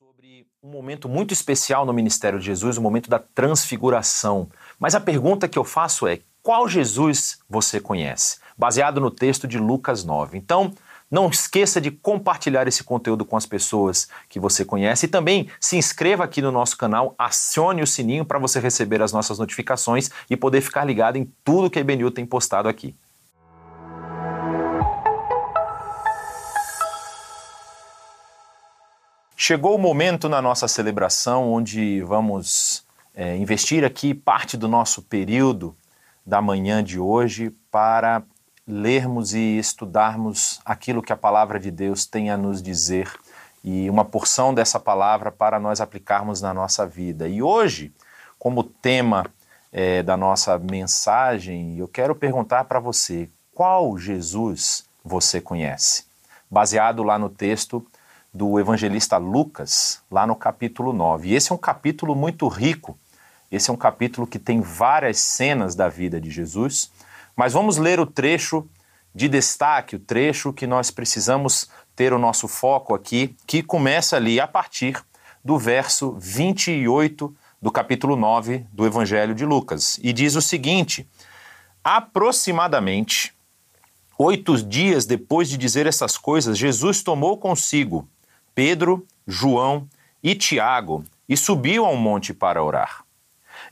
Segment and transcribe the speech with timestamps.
[0.00, 4.48] sobre um momento muito especial no ministério de Jesus, o momento da transfiguração.
[4.78, 8.38] Mas a pergunta que eu faço é: qual Jesus você conhece?
[8.56, 10.38] Baseado no texto de Lucas 9.
[10.38, 10.72] Então,
[11.10, 15.76] não esqueça de compartilhar esse conteúdo com as pessoas que você conhece e também se
[15.76, 20.36] inscreva aqui no nosso canal, acione o sininho para você receber as nossas notificações e
[20.36, 22.94] poder ficar ligado em tudo que a IBNU tem postado aqui.
[29.48, 35.74] Chegou o momento na nossa celebração onde vamos é, investir aqui parte do nosso período
[36.26, 38.22] da manhã de hoje para
[38.66, 43.10] lermos e estudarmos aquilo que a palavra de Deus tem a nos dizer
[43.64, 47.26] e uma porção dessa palavra para nós aplicarmos na nossa vida.
[47.26, 47.90] E hoje,
[48.38, 49.24] como tema
[49.72, 56.04] é, da nossa mensagem, eu quero perguntar para você: qual Jesus você conhece?
[56.50, 57.82] Baseado lá no texto
[58.32, 61.28] do evangelista Lucas, lá no capítulo 9.
[61.28, 62.98] E esse é um capítulo muito rico.
[63.50, 66.90] Esse é um capítulo que tem várias cenas da vida de Jesus,
[67.34, 68.68] mas vamos ler o trecho
[69.14, 74.38] de destaque, o trecho que nós precisamos ter o nosso foco aqui, que começa ali
[74.38, 75.02] a partir
[75.42, 79.98] do verso 28 do capítulo 9 do Evangelho de Lucas.
[80.02, 81.08] E diz o seguinte:
[81.82, 83.34] aproximadamente
[84.18, 88.06] oito dias depois de dizer essas coisas, Jesus tomou consigo
[88.58, 89.88] Pedro, João
[90.20, 93.04] e Tiago e subiu ao monte para orar.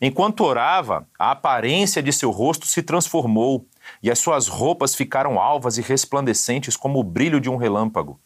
[0.00, 3.66] Enquanto orava, a aparência de seu rosto se transformou
[4.00, 8.20] e as suas roupas ficaram alvas e resplandecentes como o brilho de um relâmpago.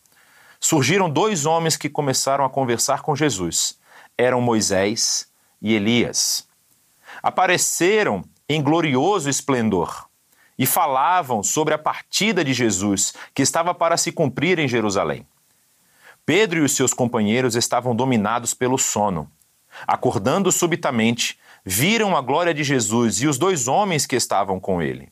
[0.61, 3.79] Surgiram dois homens que começaram a conversar com Jesus.
[4.19, 5.29] Eram Moisés
[5.63, 6.47] e Elias.
[7.23, 10.11] Apareceram em glorioso esplendor
[10.59, 15.27] e falavam sobre a partida de Jesus que estava para se cumprir em Jerusalém.
[16.31, 19.29] Pedro e os seus companheiros estavam dominados pelo sono.
[19.85, 25.09] Acordando subitamente, viram a glória de Jesus e os dois homens que estavam com ele.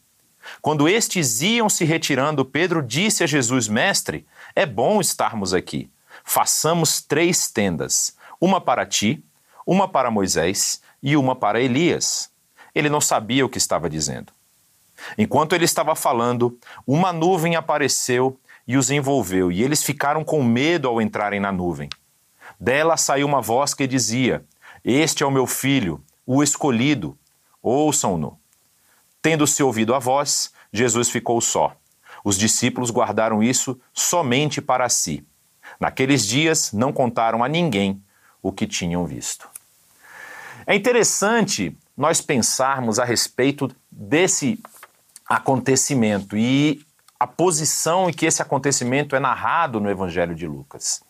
[0.63, 4.25] Quando estes iam se retirando, Pedro disse a Jesus: Mestre,
[4.55, 5.91] é bom estarmos aqui.
[6.23, 9.21] Façamos três tendas: uma para ti,
[9.67, 12.31] uma para Moisés e uma para Elias.
[12.73, 14.33] Ele não sabia o que estava dizendo.
[15.19, 16.57] Enquanto ele estava falando,
[16.87, 21.89] uma nuvem apareceu e os envolveu, e eles ficaram com medo ao entrarem na nuvem.
[22.61, 24.45] Dela saiu uma voz que dizia:
[24.85, 27.19] Este é o meu filho, o escolhido,
[27.63, 28.39] ouçam-no.
[29.23, 31.75] Tendo-se ouvido a voz, Jesus ficou só.
[32.23, 35.27] Os discípulos guardaram isso somente para si.
[35.81, 38.03] Naqueles dias não contaram a ninguém
[38.43, 39.49] o que tinham visto.
[40.67, 44.61] É interessante nós pensarmos a respeito desse
[45.27, 46.85] acontecimento e
[47.19, 51.03] a posição em que esse acontecimento é narrado no Evangelho de Lucas.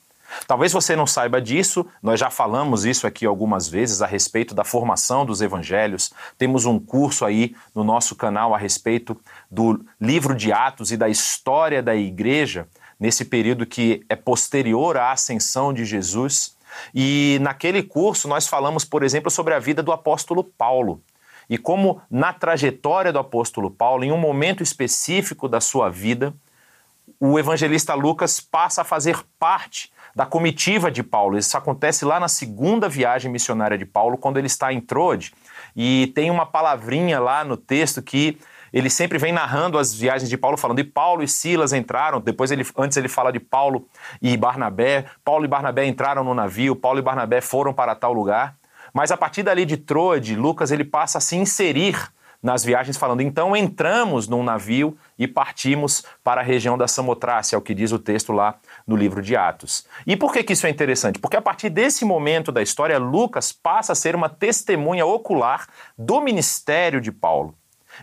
[0.46, 4.62] Talvez você não saiba disso, nós já falamos isso aqui algumas vezes a respeito da
[4.62, 6.12] formação dos evangelhos.
[6.36, 9.19] Temos um curso aí no nosso canal a respeito
[9.50, 12.69] do livro de Atos e da história da igreja
[13.00, 16.56] nesse período que é posterior à ascensão de Jesus.
[16.94, 21.00] E naquele curso nós falamos, por exemplo, sobre a vida do apóstolo Paulo
[21.48, 26.34] e como na trajetória do apóstolo Paulo, em um momento específico da sua vida,
[27.19, 31.38] o evangelista Lucas passa a fazer parte da comitiva de Paulo.
[31.38, 35.32] Isso acontece lá na segunda viagem missionária de Paulo, quando ele está em Troade,
[35.76, 38.38] e tem uma palavrinha lá no texto que
[38.72, 42.50] ele sempre vem narrando as viagens de Paulo, falando, e Paulo e Silas entraram, depois
[42.50, 43.88] ele, antes ele fala de Paulo
[44.20, 48.57] e Barnabé, Paulo e Barnabé entraram no navio, Paulo e Barnabé foram para tal lugar,
[48.98, 52.10] mas a partir dali de Troade, Lucas ele passa a se inserir
[52.42, 57.58] nas viagens, falando: então entramos num navio e partimos para a região da Samotrácia, é
[57.60, 59.87] o que diz o texto lá no livro de Atos.
[60.04, 61.20] E por que, que isso é interessante?
[61.20, 66.20] Porque a partir desse momento da história, Lucas passa a ser uma testemunha ocular do
[66.20, 67.54] ministério de Paulo.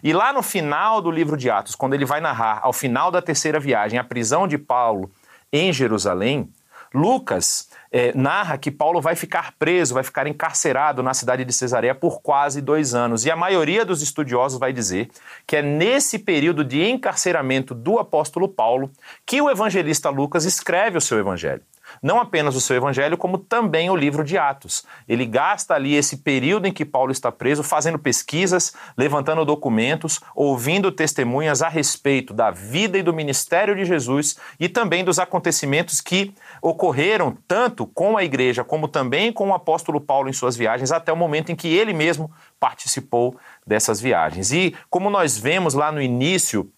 [0.01, 3.21] E lá no final do livro de Atos, quando ele vai narrar, ao final da
[3.21, 5.11] terceira viagem, a prisão de Paulo
[5.51, 6.49] em Jerusalém,
[6.93, 11.95] Lucas é, narra que Paulo vai ficar preso, vai ficar encarcerado na cidade de Cesareia
[11.95, 13.25] por quase dois anos.
[13.25, 15.09] E a maioria dos estudiosos vai dizer
[15.45, 18.91] que é nesse período de encarceramento do apóstolo Paulo
[19.25, 21.61] que o evangelista Lucas escreve o seu evangelho
[22.01, 24.85] não apenas o seu evangelho, como também o livro de Atos.
[25.07, 30.91] Ele gasta ali esse período em que Paulo está preso fazendo pesquisas, levantando documentos, ouvindo
[30.91, 36.33] testemunhas a respeito da vida e do ministério de Jesus e também dos acontecimentos que
[36.61, 41.11] ocorreram tanto com a igreja como também com o apóstolo Paulo em suas viagens até
[41.11, 43.35] o momento em que ele mesmo participou
[43.65, 44.51] dessas viagens.
[44.51, 46.71] E como nós vemos lá no início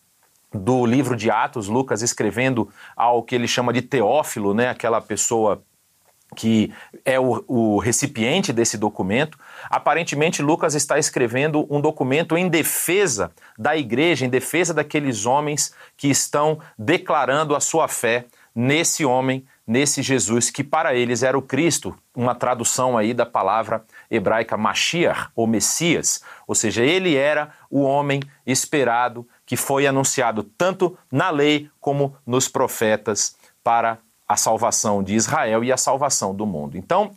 [0.54, 5.62] do livro de Atos, Lucas escrevendo ao que ele chama de Teófilo, né, aquela pessoa
[6.36, 6.74] que
[7.06, 9.40] é o, o, recipiente desse documento.
[9.70, 16.10] Aparentemente, Lucas está escrevendo um documento em defesa da igreja, em defesa daqueles homens que
[16.10, 21.94] estão declarando a sua fé nesse homem, nesse Jesus, que para eles era o Cristo,
[22.16, 26.24] uma tradução aí da palavra hebraica Mashiach, ou Messias.
[26.48, 32.48] Ou seja, ele era o homem esperado que foi anunciado tanto na lei como nos
[32.48, 36.78] profetas para a salvação de Israel e a salvação do mundo.
[36.78, 37.12] Então,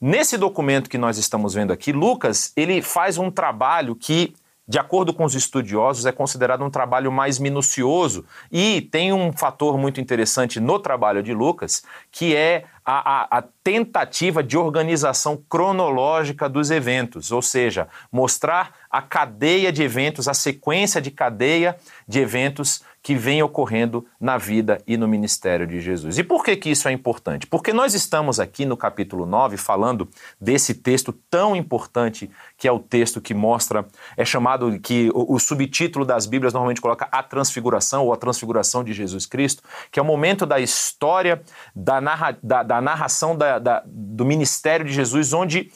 [0.00, 4.34] nesse documento que nós estamos vendo aqui, Lucas, ele faz um trabalho que
[4.68, 8.26] de acordo com os estudiosos, é considerado um trabalho mais minucioso.
[8.52, 11.82] E tem um fator muito interessante no trabalho de Lucas,
[12.12, 19.00] que é a, a, a, tentativa de organização cronológica dos eventos, ou seja, mostrar a
[19.00, 21.76] cadeia de eventos, a sequência de cadeia
[22.06, 26.18] de eventos que vem ocorrendo na vida e no ministério de Jesus.
[26.18, 27.46] E por que, que isso é importante?
[27.46, 30.06] Porque nós estamos aqui no capítulo 9 falando
[30.38, 35.38] desse texto tão importante, que é o texto que mostra, é chamado, que o, o
[35.38, 40.02] subtítulo das Bíblias normalmente coloca a transfiguração ou a transfiguração de Jesus Cristo, que é
[40.02, 41.42] o momento da história,
[41.74, 45.72] da, narra, da, da narração da, da, do ministério de Jesus, onde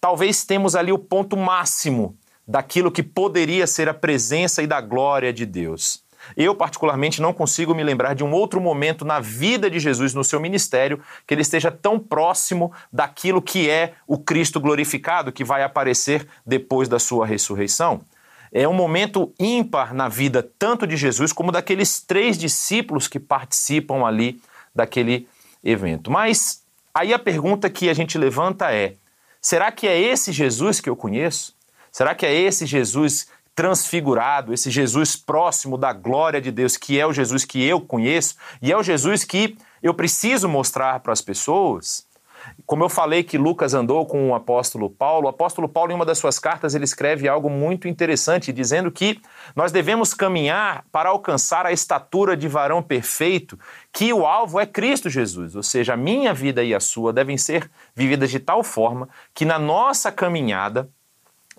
[0.00, 5.32] talvez temos ali o ponto máximo daquilo que poderia ser a presença e da glória
[5.32, 6.01] de Deus.
[6.36, 10.24] Eu, particularmente, não consigo me lembrar de um outro momento na vida de Jesus, no
[10.24, 15.62] seu ministério, que ele esteja tão próximo daquilo que é o Cristo glorificado, que vai
[15.62, 18.02] aparecer depois da sua ressurreição.
[18.52, 24.04] É um momento ímpar na vida tanto de Jesus como daqueles três discípulos que participam
[24.04, 24.40] ali
[24.74, 25.26] daquele
[25.64, 26.10] evento.
[26.10, 26.62] Mas
[26.94, 28.94] aí a pergunta que a gente levanta é:
[29.40, 31.54] será que é esse Jesus que eu conheço?
[31.90, 37.06] Será que é esse Jesus transfigurado, esse Jesus próximo da glória de Deus, que é
[37.06, 41.20] o Jesus que eu conheço e é o Jesus que eu preciso mostrar para as
[41.20, 42.06] pessoas.
[42.66, 46.04] Como eu falei que Lucas andou com o apóstolo Paulo, o apóstolo Paulo, em uma
[46.04, 49.20] das suas cartas, ele escreve algo muito interessante, dizendo que
[49.54, 53.58] nós devemos caminhar para alcançar a estatura de varão perfeito,
[53.92, 55.54] que o alvo é Cristo Jesus.
[55.54, 59.44] Ou seja, a minha vida e a sua devem ser vividas de tal forma que
[59.44, 60.88] na nossa caminhada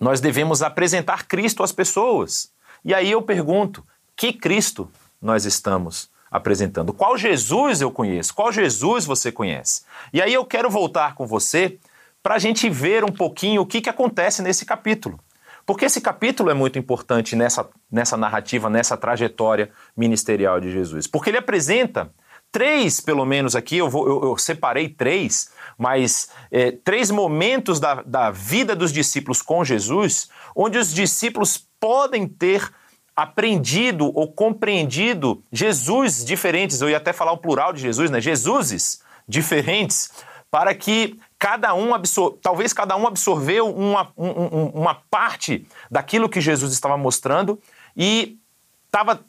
[0.04, 2.52] nós devemos apresentar Cristo às pessoas.
[2.84, 3.84] E aí eu pergunto:
[4.16, 4.92] que Cristo
[5.22, 6.94] nós estamos apresentando?
[6.94, 8.34] Qual Jesus eu conheço?
[8.34, 9.84] Qual Jesus você conhece?
[10.12, 11.80] E aí eu quero voltar com você
[12.22, 15.20] para a gente ver um pouquinho o que, que acontece nesse capítulo.
[15.66, 21.08] Porque esse capítulo é muito importante nessa, nessa narrativa, nessa trajetória ministerial de Jesus.
[21.08, 22.12] Porque ele apresenta
[22.54, 27.96] três, pelo menos aqui, eu, vou, eu, eu separei três, mas é, três momentos da,
[28.04, 32.72] da vida dos discípulos com Jesus, onde os discípulos podem ter
[33.16, 38.22] aprendido ou compreendido Jesus diferentes, eu ia até falar o plural de Jesus, né?
[38.22, 40.12] Jesuses diferentes,
[40.52, 46.40] para que cada um absor talvez cada um absorveu uma, um, uma parte daquilo que
[46.40, 47.60] Jesus estava mostrando
[47.98, 48.38] e
[48.86, 49.26] estava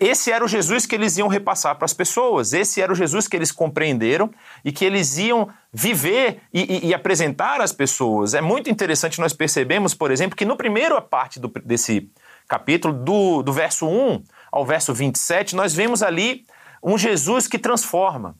[0.00, 3.28] esse era o Jesus que eles iam repassar para as pessoas, esse era o Jesus
[3.28, 4.30] que eles compreenderam
[4.64, 8.34] e que eles iam viver e, e, e apresentar às pessoas.
[8.34, 12.10] É muito interessante nós percebemos, por exemplo, que no primeiro parte do, desse
[12.48, 16.44] capítulo, do, do verso 1 ao verso 27, nós vemos ali
[16.82, 18.36] um Jesus que transforma,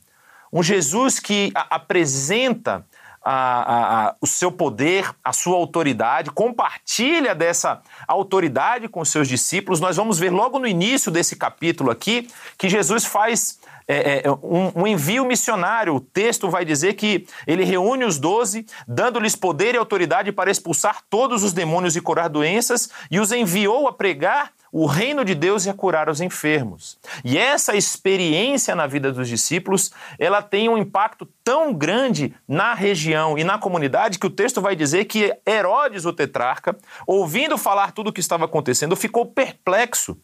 [0.53, 2.87] um Jesus que apresenta
[3.25, 9.81] a, a, o seu poder, a sua autoridade, compartilha dessa autoridade com seus discípulos.
[9.81, 13.59] Nós vamos ver logo no início desse capítulo aqui que Jesus faz
[13.89, 15.95] é, é, um, um, envio missionário.
[15.95, 21.03] O texto vai dizer que ele reúne os doze, dando-lhes poder e autoridade para expulsar
[21.09, 25.69] todos os demônios e curar doenças, e os enviou a pregar o reino de Deus
[25.69, 26.99] a curar os enfermos.
[27.25, 33.39] E essa experiência na vida dos discípulos, ela tem um impacto tão grande na região
[33.39, 36.77] e na comunidade que o texto vai dizer que Herodes, o tetrarca,
[37.07, 40.19] ouvindo falar tudo o que estava acontecendo, ficou perplexo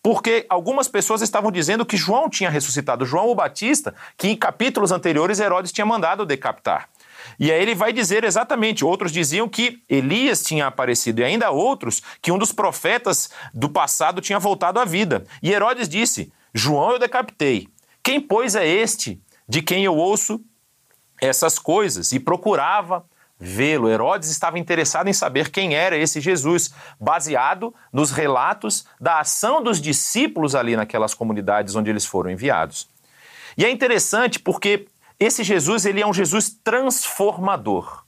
[0.00, 4.92] porque algumas pessoas estavam dizendo que João tinha ressuscitado, João o Batista, que em capítulos
[4.92, 6.88] anteriores Herodes tinha mandado decapitar.
[7.38, 12.02] E aí ele vai dizer exatamente, outros diziam que Elias tinha aparecido, e ainda outros
[12.20, 15.24] que um dos profetas do passado tinha voltado à vida.
[15.42, 17.68] E Herodes disse: João eu decapitei.
[18.02, 20.40] Quem, pois, é este de quem eu ouço
[21.20, 22.12] essas coisas?
[22.12, 23.04] E procurava
[23.38, 23.90] vê-lo.
[23.90, 29.80] Herodes estava interessado em saber quem era esse Jesus, baseado nos relatos da ação dos
[29.80, 32.88] discípulos ali naquelas comunidades onde eles foram enviados.
[33.58, 34.86] E é interessante porque
[35.18, 38.04] esse Jesus, ele é um Jesus transformador.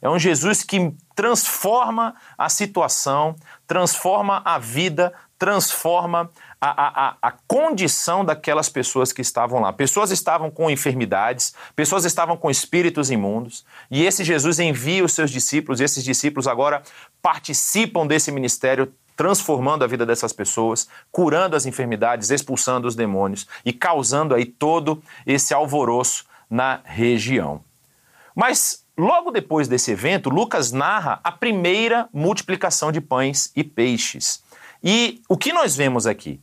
[0.00, 3.36] É um Jesus que transforma a situação,
[3.68, 6.28] transforma a vida, transforma
[6.60, 9.72] a, a, a, condição daquelas pessoas que estavam lá.
[9.72, 15.30] Pessoas estavam com enfermidades, pessoas estavam com espíritos imundos, e esse Jesus envia os seus
[15.30, 16.82] discípulos, e esses discípulos agora
[17.20, 23.72] participam desse ministério, transformando a vida dessas pessoas, curando as enfermidades, expulsando os demônios e
[23.72, 27.64] causando aí todo esse alvoroço na região.
[28.36, 34.42] Mas logo depois desse evento, Lucas narra a primeira multiplicação de pães e peixes.
[34.84, 36.38] E o que nós vemos aqui?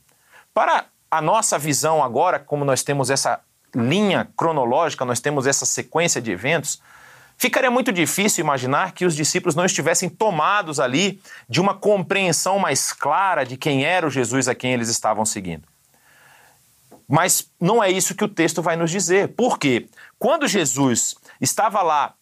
[0.52, 3.40] Para a nossa visão agora, como nós temos essa
[3.76, 6.82] linha cronológica, nós temos essa sequência de eventos,
[7.38, 12.92] ficaria muito difícil imaginar que os discípulos não estivessem tomados ali de uma compreensão mais
[12.92, 15.68] clara de quem era o Jesus a quem eles estavam seguindo.
[17.10, 19.30] Mas não é isso que o texto vai nos dizer.
[19.30, 19.88] Por quê?
[20.20, 22.14] Quando Jesus estava lá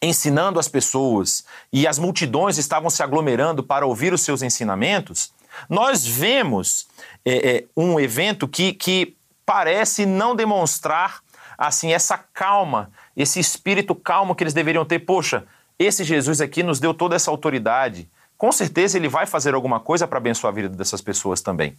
[0.00, 5.30] ensinando as pessoas e as multidões estavam se aglomerando para ouvir os seus ensinamentos,
[5.68, 6.86] nós vemos
[7.24, 9.14] é, é, um evento que, que
[9.44, 11.22] parece não demonstrar
[11.56, 15.00] assim essa calma, esse espírito calmo que eles deveriam ter.
[15.00, 15.44] Poxa,
[15.78, 18.08] esse Jesus aqui nos deu toda essa autoridade.
[18.38, 21.76] Com certeza ele vai fazer alguma coisa para abençoar a vida dessas pessoas também.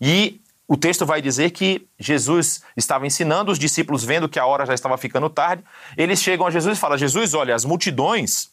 [0.00, 4.66] E o texto vai dizer que Jesus estava ensinando, os discípulos vendo que a hora
[4.66, 5.62] já estava ficando tarde,
[5.96, 8.50] eles chegam a Jesus e falam: Jesus, olha, as multidões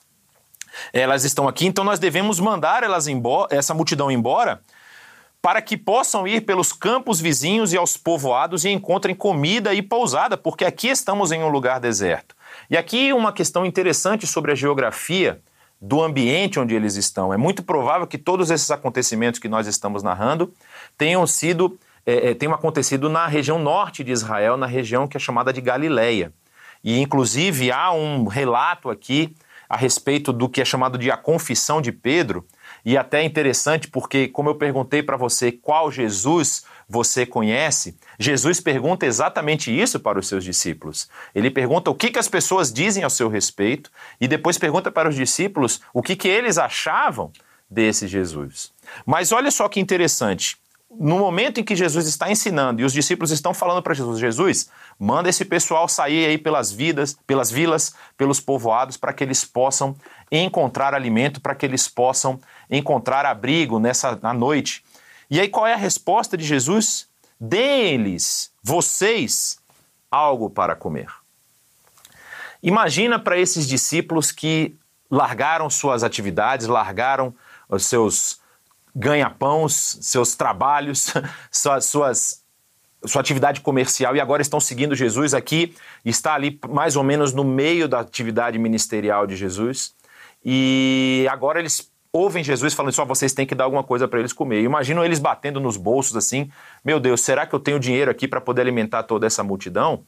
[0.92, 4.62] elas estão aqui, então nós devemos mandar elas embora, essa multidão embora,
[5.42, 10.38] para que possam ir pelos campos vizinhos e aos povoados e encontrem comida e pousada,
[10.38, 12.36] porque aqui estamos em um lugar deserto.
[12.70, 15.42] E aqui uma questão interessante sobre a geografia
[15.82, 17.34] do ambiente onde eles estão.
[17.34, 20.54] É muito provável que todos esses acontecimentos que nós estamos narrando
[20.98, 25.20] tenham sido é, é, tenham acontecido na região norte de Israel, na região que é
[25.20, 26.34] chamada de Galileia.
[26.84, 29.36] E inclusive há um relato aqui
[29.70, 32.46] a respeito do que é chamado de a confissão de Pedro,
[32.86, 38.60] e até é interessante porque, como eu perguntei para você qual Jesus você conhece, Jesus
[38.60, 41.10] pergunta exatamente isso para os seus discípulos.
[41.34, 45.10] Ele pergunta o que, que as pessoas dizem ao seu respeito e depois pergunta para
[45.10, 47.32] os discípulos o que, que eles achavam
[47.70, 48.72] desse Jesus.
[49.06, 50.58] Mas olha só que interessante
[51.00, 54.70] no momento em que Jesus está ensinando e os discípulos estão falando para Jesus, Jesus,
[55.00, 59.96] manda esse pessoal sair aí pelas vidas, pelas vilas, pelos povoados, para que eles possam
[60.32, 64.84] encontrar alimento, para que eles possam encontrar abrigo nessa na noite.
[65.30, 67.08] E aí qual é a resposta de Jesus?
[67.40, 69.58] Deles, vocês,
[70.10, 71.08] algo para comer.
[72.62, 74.76] Imagina para esses discípulos que
[75.10, 77.36] largaram suas atividades, largaram
[77.68, 78.40] os seus
[78.96, 81.14] ganha-pãos, seus trabalhos,
[81.52, 82.44] suas, suas,
[83.06, 87.44] sua atividade comercial e agora estão seguindo Jesus aqui, está ali mais ou menos no
[87.44, 89.96] meio da atividade ministerial de Jesus.
[90.46, 94.32] E agora eles ouvem Jesus falando só vocês têm que dar alguma coisa para eles
[94.32, 94.62] comer.
[94.62, 96.52] Imaginam eles batendo nos bolsos assim:
[96.86, 100.04] meu Deus, será que eu tenho dinheiro aqui para poder alimentar toda essa multidão?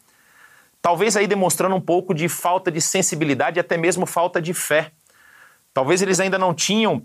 [0.82, 4.92] Talvez aí demonstrando um pouco de falta de sensibilidade e até mesmo falta de fé.
[5.74, 7.04] Talvez eles ainda não tinham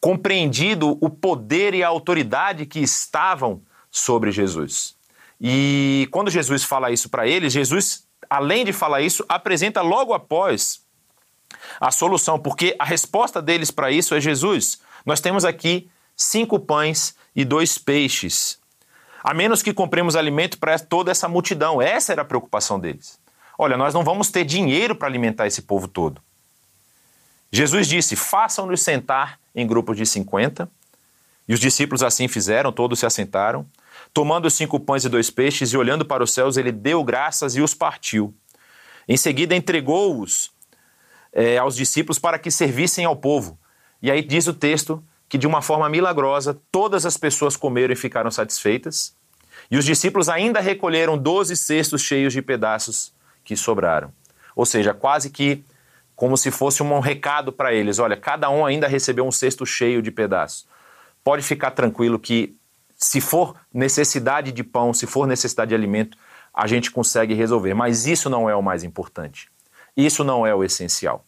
[0.00, 4.96] compreendido o poder e a autoridade que estavam sobre Jesus.
[5.40, 10.82] E quando Jesus fala isso para eles, Jesus, além de falar isso, apresenta logo após
[11.80, 14.80] a solução, porque a resposta deles para isso é Jesus.
[15.04, 18.58] Nós temos aqui cinco pães e dois peixes.
[19.22, 21.80] A menos que compremos alimento para toda essa multidão.
[21.80, 23.18] Essa era a preocupação deles.
[23.58, 26.22] Olha, nós não vamos ter dinheiro para alimentar esse povo todo.
[27.52, 30.68] Jesus disse: façam-nos sentar em grupos de 50.
[31.48, 33.66] E os discípulos assim fizeram, todos se assentaram.
[34.14, 37.56] Tomando os cinco pães e dois peixes e olhando para os céus, ele deu graças
[37.56, 38.34] e os partiu.
[39.08, 40.52] Em seguida, entregou-os
[41.32, 43.58] é, aos discípulos para que servissem ao povo.
[44.02, 47.96] E aí diz o texto que, de uma forma milagrosa, todas as pessoas comeram e
[47.96, 49.14] ficaram satisfeitas.
[49.70, 53.12] E os discípulos ainda recolheram doze cestos cheios de pedaços
[53.44, 54.12] que sobraram.
[54.56, 55.64] Ou seja, quase que
[56.20, 60.02] como se fosse um recado para eles: olha, cada um ainda recebeu um cesto cheio
[60.02, 60.66] de pedaços.
[61.24, 62.54] Pode ficar tranquilo que,
[62.94, 66.18] se for necessidade de pão, se for necessidade de alimento,
[66.52, 67.72] a gente consegue resolver.
[67.72, 69.48] Mas isso não é o mais importante.
[69.96, 71.24] Isso não é o essencial.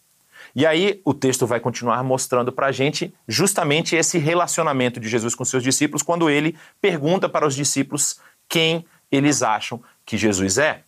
[0.54, 5.34] E aí o texto vai continuar mostrando para a gente justamente esse relacionamento de Jesus
[5.34, 10.82] com seus discípulos, quando ele pergunta para os discípulos quem eles acham que Jesus é.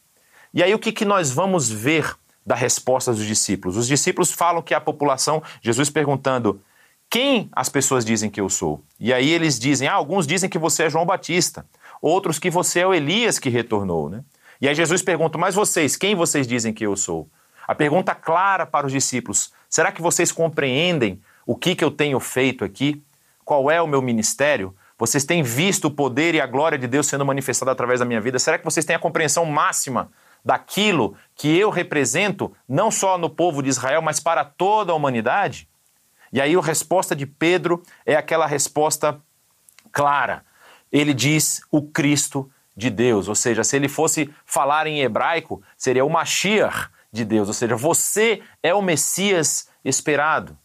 [0.52, 2.14] E aí o que, que nós vamos ver
[2.44, 3.76] da resposta dos discípulos.
[3.76, 6.60] Os discípulos falam que a população, Jesus perguntando:
[7.08, 8.82] quem as pessoas dizem que eu sou?
[8.98, 11.66] E aí eles dizem: ah, alguns dizem que você é João Batista,
[12.02, 14.22] outros que você é o Elias que retornou, né?
[14.60, 17.28] E aí Jesus pergunta: mas vocês, quem vocês dizem que eu sou?
[17.66, 22.18] A pergunta clara para os discípulos: será que vocês compreendem o que, que eu tenho
[22.20, 23.02] feito aqui?
[23.44, 24.74] Qual é o meu ministério?
[24.98, 28.20] Vocês têm visto o poder e a glória de Deus sendo manifestada através da minha
[28.20, 28.38] vida?
[28.38, 30.10] Será que vocês têm a compreensão máxima
[30.44, 35.68] daquilo que eu represento, não só no povo de Israel, mas para toda a humanidade?
[36.32, 39.20] E aí a resposta de Pedro é aquela resposta
[39.92, 40.44] clara.
[40.92, 46.04] Ele diz o Cristo de Deus, ou seja, se ele fosse falar em hebraico, seria
[46.04, 50.58] o Mashiach de Deus, ou seja, você é o Messias esperado.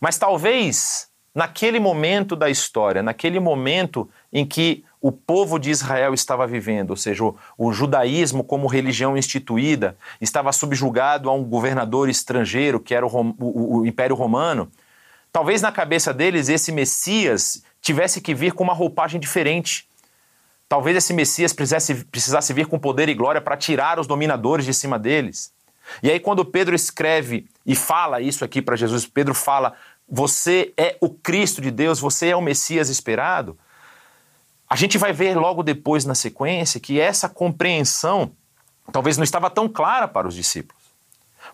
[0.00, 6.48] Mas talvez naquele momento da história, naquele momento em que o povo de Israel estava
[6.48, 12.80] vivendo, ou seja, o, o, judaísmo como religião instituída estava subjugado a um governador estrangeiro,
[12.80, 14.68] que era o, o, o Império Romano,
[15.30, 19.88] talvez na cabeça deles esse Messias tivesse que vir com uma roupagem diferente.
[20.68, 24.74] Talvez esse Messias precisasse, precisasse vir com poder e glória para tirar os dominadores de
[24.74, 25.52] cima deles.
[26.02, 29.74] E aí, quando Pedro escreve e fala isso aqui para Jesus, Pedro fala:
[30.08, 33.56] Você é o Cristo de Deus, você é o Messias esperado.
[34.68, 38.32] A gente vai ver logo depois na sequência que essa compreensão
[38.92, 40.82] talvez não estava tão clara para os discípulos.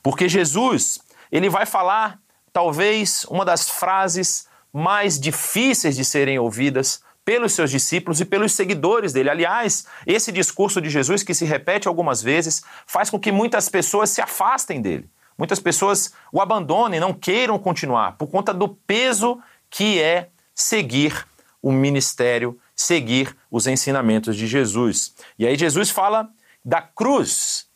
[0.02, 0.98] Porque Jesus,
[1.30, 2.18] ele vai falar
[2.52, 9.12] talvez uma das frases mais difíceis de serem ouvidas pelos seus discípulos e pelos seguidores
[9.12, 9.30] dele.
[9.30, 14.10] Aliás, esse discurso de Jesus, que se repete algumas vezes, faz com que muitas pessoas
[14.10, 15.08] se afastem dele.
[15.38, 19.38] Muitas pessoas o abandonem, não queiram continuar, por conta do peso
[19.70, 21.26] que é seguir
[21.62, 25.14] o ministério seguir os ensinamentos de Jesus.
[25.38, 26.28] E aí Jesus fala
[26.64, 27.66] da cruz.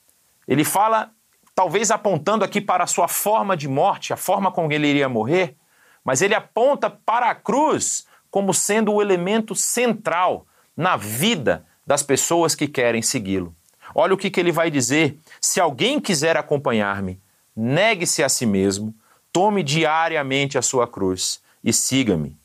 [0.46, 1.10] Ele fala,
[1.54, 5.56] talvez apontando aqui para a sua forma de morte, a forma como ele iria morrer,
[6.04, 10.46] mas ele aponta para a cruz como sendo o elemento central
[10.76, 13.54] na vida das pessoas que querem segui-lo.
[13.94, 17.20] Olha o que, que ele vai dizer: se alguém quiser acompanhar-me,
[17.54, 18.94] negue-se a si mesmo,
[19.32, 22.36] tome diariamente a sua cruz e siga-me.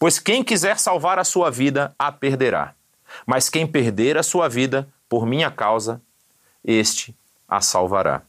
[0.00, 2.74] Pois quem quiser salvar a sua vida, a perderá.
[3.26, 6.00] Mas quem perder a sua vida por minha causa,
[6.64, 7.14] este
[7.46, 8.22] a salvará.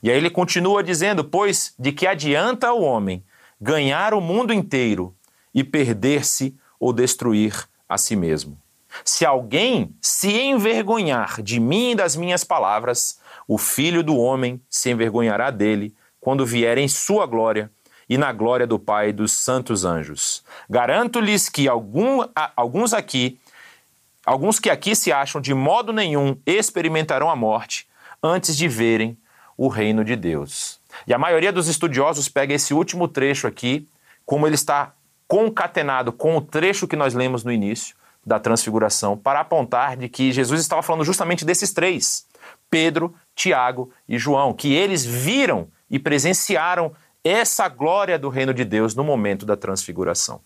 [0.00, 3.24] E aí ele continua dizendo: Pois de que adianta o homem
[3.60, 5.12] ganhar o mundo inteiro
[5.52, 8.56] e perder-se ou destruir a si mesmo?
[9.04, 14.90] Se alguém se envergonhar de mim e das minhas palavras, o filho do homem se
[14.90, 17.72] envergonhará dele quando vier em sua glória
[18.08, 20.42] e na glória do Pai e dos santos anjos.
[20.68, 22.24] Garanto-lhes que algum,
[22.56, 23.38] alguns aqui,
[24.24, 27.86] alguns que aqui se acham de modo nenhum experimentarão a morte
[28.22, 29.18] antes de verem
[29.56, 30.80] o reino de Deus.
[31.06, 33.88] E a maioria dos estudiosos pega esse último trecho aqui,
[34.24, 34.94] como ele está
[35.26, 37.94] concatenado com o trecho que nós lemos no início
[38.24, 42.26] da transfiguração, para apontar de que Jesus estava falando justamente desses três:
[42.70, 46.92] Pedro, Tiago e João, que eles viram e presenciaram
[47.28, 50.40] essa glória do reino de Deus no momento da transfiguração.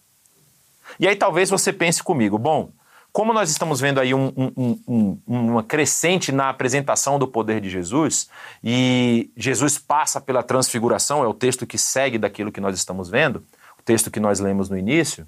[0.98, 2.70] E aí talvez você pense comigo, bom,
[3.12, 7.68] como nós estamos vendo aí um, um, um, uma crescente na apresentação do poder de
[7.68, 8.28] Jesus,
[8.64, 13.44] e Jesus passa pela transfiguração, é o texto que segue daquilo que nós estamos vendo,
[13.78, 15.26] o texto que nós lemos no início,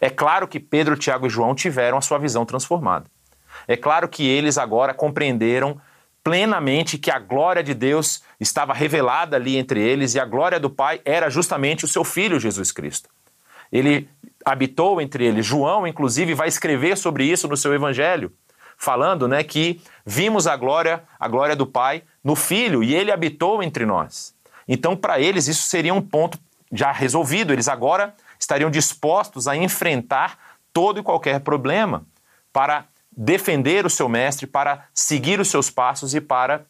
[0.00, 3.06] é claro que Pedro, Tiago e João tiveram a sua visão transformada.
[3.66, 5.80] É claro que eles agora compreenderam
[6.22, 10.70] plenamente que a glória de Deus estava revelada ali entre eles e a glória do
[10.70, 13.08] Pai era justamente o seu filho Jesus Cristo.
[13.70, 14.08] Ele
[14.44, 15.46] habitou entre eles.
[15.46, 18.32] João, inclusive, vai escrever sobre isso no seu evangelho,
[18.76, 23.62] falando, né, que vimos a glória, a glória do Pai no Filho e ele habitou
[23.62, 24.34] entre nós.
[24.68, 26.38] Então, para eles isso seria um ponto
[26.70, 27.52] já resolvido.
[27.52, 30.38] Eles agora estariam dispostos a enfrentar
[30.72, 32.04] todo e qualquer problema
[32.52, 32.84] para
[33.16, 36.64] defender o seu mestre, para seguir os seus passos e para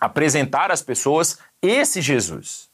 [0.00, 2.68] apresentar às pessoas esse Jesus.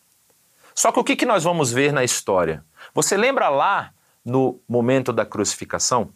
[0.74, 2.64] Só que o que, nós vamos ver na história?
[2.92, 3.92] Você lembra lá
[4.24, 6.10] no momento da crucificação?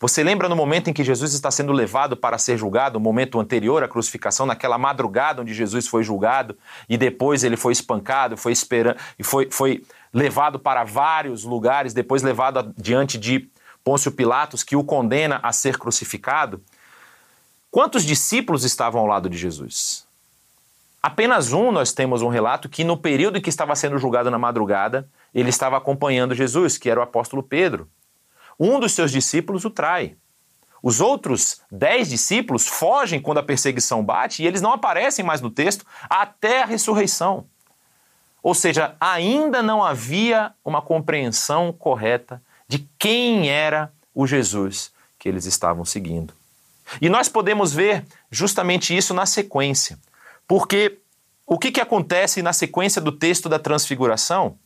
[0.00, 3.38] Você lembra no momento em que Jesus está sendo levado para ser julgado, o momento
[3.38, 6.56] anterior à crucificação, naquela madrugada onde Jesus foi julgado
[6.88, 12.22] e depois ele foi espancado, foi esperando e foi, foi levado para vários lugares, depois
[12.22, 13.50] levado diante de
[13.82, 16.62] Pôncio Pilatos, que o condena a ser crucificado,
[17.70, 20.06] quantos discípulos estavam ao lado de Jesus?
[21.02, 24.38] Apenas um nós temos um relato que no período em que estava sendo julgado na
[24.38, 27.88] madrugada, ele estava acompanhando Jesus, que era o apóstolo Pedro.
[28.58, 30.16] Um dos seus discípulos o trai.
[30.82, 35.50] Os outros dez discípulos fogem quando a perseguição bate e eles não aparecem mais no
[35.50, 37.46] texto até a ressurreição.
[38.42, 45.44] Ou seja, ainda não havia uma compreensão correta de quem era o Jesus que eles
[45.44, 46.32] estavam seguindo.
[47.02, 49.98] E nós podemos ver justamente isso na sequência,
[50.46, 50.98] porque
[51.44, 54.56] o que, que acontece na sequência do texto da transfiguração?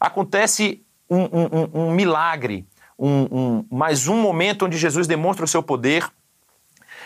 [0.00, 2.66] Acontece um, um, um milagre,
[2.98, 6.10] um, mais um momento onde Jesus demonstra o seu poder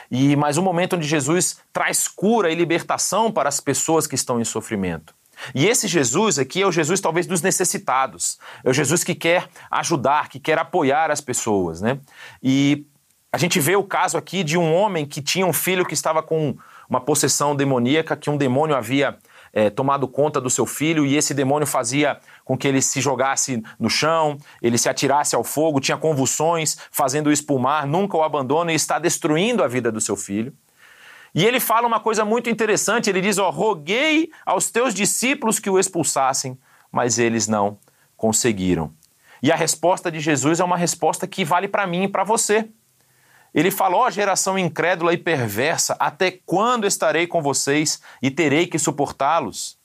[0.09, 4.41] e mais um momento onde Jesus traz cura e libertação para as pessoas que estão
[4.41, 5.18] em sofrimento.
[5.55, 9.49] E esse Jesus aqui é o Jesus talvez dos necessitados, é o Jesus que quer
[9.71, 11.99] ajudar, que quer apoiar as pessoas, né?
[12.43, 12.87] E
[13.33, 16.23] a gente vê o caso aqui de um homem que tinha um filho que estava
[16.23, 16.57] com
[16.89, 19.19] uma possessão demoníaca, que um demônio havia
[19.53, 23.63] é, tomado conta do seu filho e esse demônio fazia com que ele se jogasse
[23.79, 28.75] no chão, ele se atirasse ao fogo, tinha convulsões, fazendo espumar, nunca o abandona e
[28.77, 30.53] está destruindo a vida do seu filho.
[31.35, 35.71] E ele fala uma coisa muito interessante, ele diz, ó, roguei aos teus discípulos que
[35.71, 36.59] o expulsassem,
[36.91, 37.79] mas eles não
[38.17, 38.93] conseguiram.
[39.43, 42.69] E a resposta de Jesus é uma resposta que vale para mim e para você.
[43.55, 49.79] Ele falou: geração incrédula e perversa, até quando estarei com vocês e terei que suportá-los?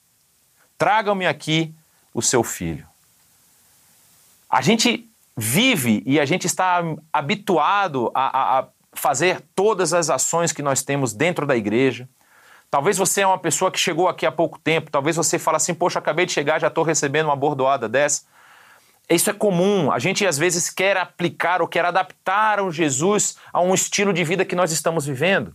[0.76, 1.74] Tragam-me aqui
[2.12, 2.86] o seu filho.
[4.50, 10.62] A gente vive e a gente está habituado a, a, fazer todas as ações que
[10.62, 12.08] nós temos dentro da igreja.
[12.70, 15.74] Talvez você é uma pessoa que chegou aqui há pouco tempo, talvez você fale assim:
[15.74, 18.22] Poxa, acabei de chegar, já estou recebendo uma bordoada dessa.
[19.08, 19.92] Isso é comum.
[19.92, 24.24] A gente às vezes quer aplicar ou quer adaptar o Jesus a um estilo de
[24.24, 25.54] vida que nós estamos vivendo.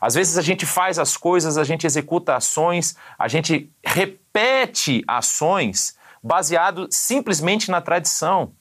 [0.00, 5.96] Às vezes a gente faz as coisas, a gente executa ações, a gente repete ações
[6.22, 8.52] baseado simplesmente na tradição.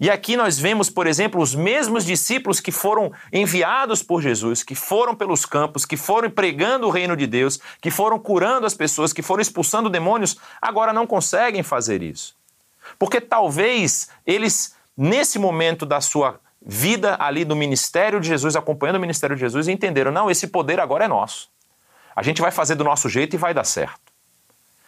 [0.00, 4.74] E aqui nós vemos, por exemplo, os mesmos discípulos que foram enviados por Jesus, que
[4.74, 9.12] foram pelos campos, que foram pregando o reino de Deus, que foram curando as pessoas,
[9.12, 12.34] que foram expulsando demônios, agora não conseguem fazer isso.
[12.98, 19.00] Porque talvez eles, nesse momento da sua vida ali do ministério de Jesus, acompanhando o
[19.00, 21.50] ministério de Jesus, entenderam: não, esse poder agora é nosso.
[22.16, 24.09] A gente vai fazer do nosso jeito e vai dar certo.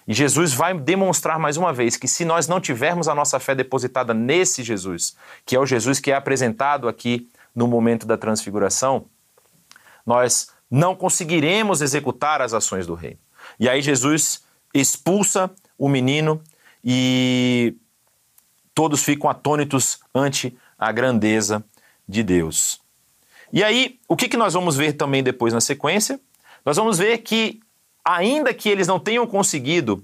[0.06, 3.54] E Jesus vai demonstrar mais uma vez que se nós não tivermos a nossa fé
[3.54, 9.06] depositada nesse Jesus, que é o Jesus que é apresentado aqui no momento da transfiguração,
[10.04, 13.18] nós não conseguiremos executar as ações do reino.
[13.60, 14.42] E aí Jesus
[14.74, 16.42] expulsa o menino
[16.84, 17.76] e
[18.74, 21.64] todos ficam atônitos ante a grandeza
[22.08, 22.80] de Deus.
[23.52, 26.18] E aí, o que, que nós vamos ver também depois na sequência?
[26.64, 27.60] Nós vamos ver que,
[28.04, 30.02] ainda que eles não tenham conseguido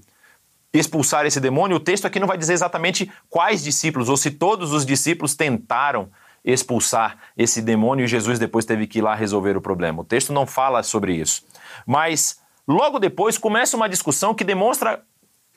[0.73, 4.71] expulsar esse demônio, o texto aqui não vai dizer exatamente quais discípulos, ou se todos
[4.71, 6.09] os discípulos tentaram
[6.43, 10.01] expulsar esse demônio e Jesus depois teve que ir lá resolver o problema.
[10.01, 11.43] O texto não fala sobre isso.
[11.85, 15.03] Mas logo depois começa uma discussão que demonstra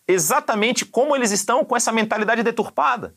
[0.06, 3.14] exatamente como eles estão com essa mentalidade deturpada.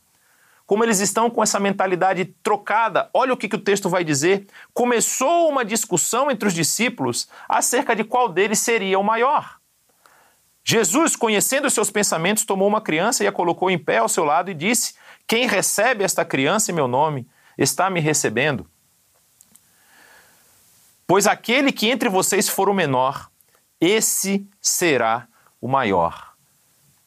[0.65, 3.09] Como eles estão com essa mentalidade trocada.
[3.13, 4.47] Olha o que, que o texto vai dizer.
[4.73, 9.57] Começou uma discussão entre os discípulos acerca de qual deles seria o maior.
[10.63, 14.23] Jesus, conhecendo os seus pensamentos, tomou uma criança e a colocou em pé ao seu
[14.23, 14.95] lado e disse:
[15.27, 18.67] Quem recebe esta criança em meu nome está me recebendo.
[21.05, 23.29] Pois aquele que entre vocês for o menor,
[23.79, 25.27] esse será
[25.61, 26.35] o maior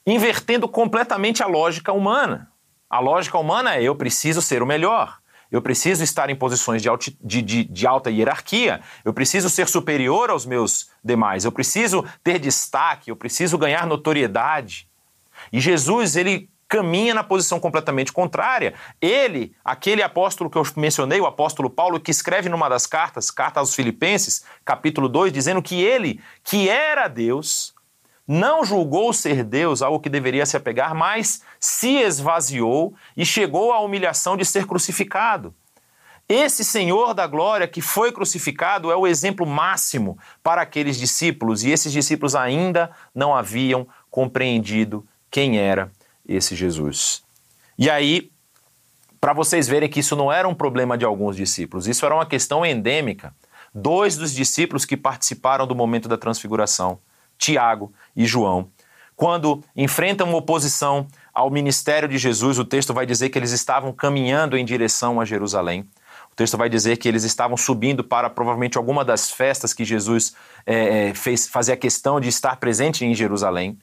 [0.08, 2.50] invertendo completamente a lógica humana.
[2.88, 5.18] A lógica humana é eu preciso ser o melhor,
[5.50, 9.68] eu preciso estar em posições de, alti, de, de, de, alta hierarquia, eu preciso ser
[9.68, 14.88] superior aos meus demais, eu preciso ter destaque, eu preciso ganhar notoriedade.
[15.52, 18.74] E Jesus, ele caminha na posição completamente contrária.
[19.00, 23.58] Ele, aquele apóstolo que eu mencionei, o apóstolo Paulo, que escreve numa das cartas, carta
[23.58, 27.74] aos Filipenses, capítulo 2, dizendo que ele, que era Deus,
[28.28, 33.80] não julgou ser Deus algo que deveria se apegar, mas se esvaziou e chegou à
[33.80, 35.54] humilhação de ser crucificado.
[36.28, 41.70] Esse Senhor da glória que foi crucificado é o exemplo máximo para aqueles discípulos, e
[41.70, 45.90] esses discípulos ainda não haviam compreendido quem era
[46.28, 47.22] esse Jesus.
[47.78, 48.30] E aí,
[49.18, 52.26] para vocês verem que isso não era um problema de alguns discípulos, isso era uma
[52.26, 53.34] questão endêmica.
[53.72, 56.98] Dois dos discípulos que participaram do momento da transfiguração,
[57.38, 58.68] Tiago e João.
[59.16, 64.56] Quando enfrentam oposição ao ministério de Jesus, o texto vai dizer que eles estavam caminhando
[64.56, 65.88] em direção a Jerusalém.
[66.30, 70.34] O texto vai dizer que eles estavam subindo para provavelmente alguma das festas que Jesus
[70.64, 73.76] é, fez, fazia questão de estar presente em Jerusalém.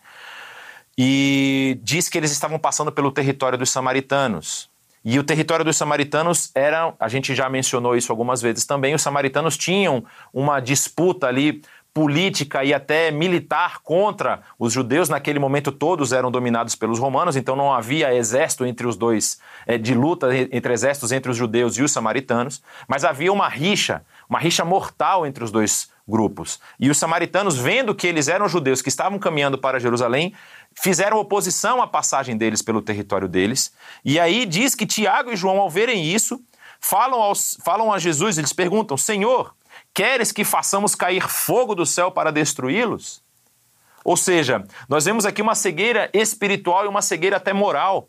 [0.98, 4.70] E diz que eles estavam passando pelo território dos samaritanos.
[5.08, 9.04] E o território dos samaritanos era, a gente já mencionou isso algumas vezes também, os
[9.04, 11.62] samaritanos tinham uma disputa ali
[11.96, 15.08] política e até militar contra os judeus.
[15.08, 19.78] Naquele momento, todos eram dominados pelos romanos, então não havia exército entre os dois, é,
[19.78, 24.38] de luta entre exércitos entre os judeus e os samaritanos, mas havia uma rixa, uma
[24.38, 26.60] rixa mortal entre os dois grupos.
[26.78, 30.34] E os samaritanos, vendo que eles eram judeus que estavam caminhando para Jerusalém,
[30.74, 33.74] fizeram oposição à passagem deles pelo território deles.
[34.04, 36.44] E aí diz que Tiago e João, ao verem isso,
[36.78, 39.56] falam, aos, falam a Jesus, eles perguntam: Senhor,
[39.96, 43.24] queres que façamos cair fogo do céu para destruí-los?
[44.04, 48.08] Ou seja, nós vemos aqui uma cegueira espiritual e uma cegueira até moral.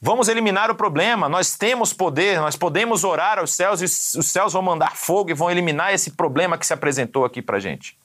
[0.00, 1.28] Vamos eliminar o problema.
[1.28, 3.84] Nós temos poder, nós podemos orar aos céus e
[4.18, 7.58] os céus vão mandar fogo e vão eliminar esse problema que se apresentou aqui para
[7.58, 7.98] gente.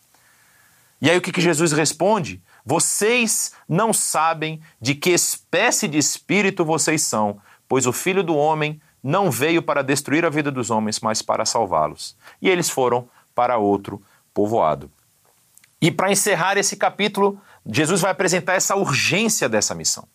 [1.01, 2.41] E aí o que, que Jesus responde?
[2.65, 8.81] Vocês não sabem de que espécie de espírito vocês são, pois o Filho do Homem
[9.03, 12.15] não veio para destruir a vida dos homens, mas para salvá-los.
[12.41, 14.01] E eles foram para outro
[14.33, 14.91] povoado.
[15.81, 20.07] E para encerrar esse capítulo, Jesus vai apresentar essa urgência dessa missão.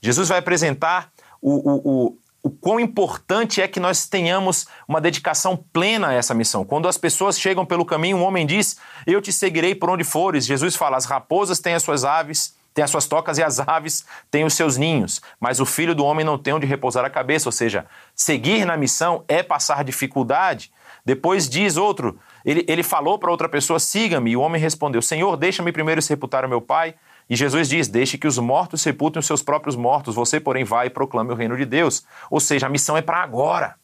[0.00, 1.10] Jesus vai apresentar
[1.40, 6.34] o, o, o, o quão importante é que nós tenhamos uma dedicação plena a essa
[6.34, 6.64] missão.
[6.64, 10.44] Quando as pessoas chegam pelo caminho, um homem diz: Eu te seguirei por onde fores.
[10.44, 14.04] Jesus fala: As raposas têm as suas aves, têm as suas tocas, e as aves
[14.30, 17.48] têm os seus ninhos, mas o filho do homem não tem onde repousar a cabeça.
[17.48, 20.72] Ou seja, seguir na missão é passar dificuldade.
[21.04, 24.30] Depois diz outro: ele, ele falou para outra pessoa: siga-me.
[24.30, 26.94] E o homem respondeu: Senhor, deixa-me primeiro sepultar o meu pai.
[27.28, 30.86] E Jesus diz: Deixe que os mortos sepultem os seus próprios mortos, você, porém, vai
[30.86, 32.04] e proclame o reino de Deus.
[32.30, 33.76] Ou seja, a missão é para agora.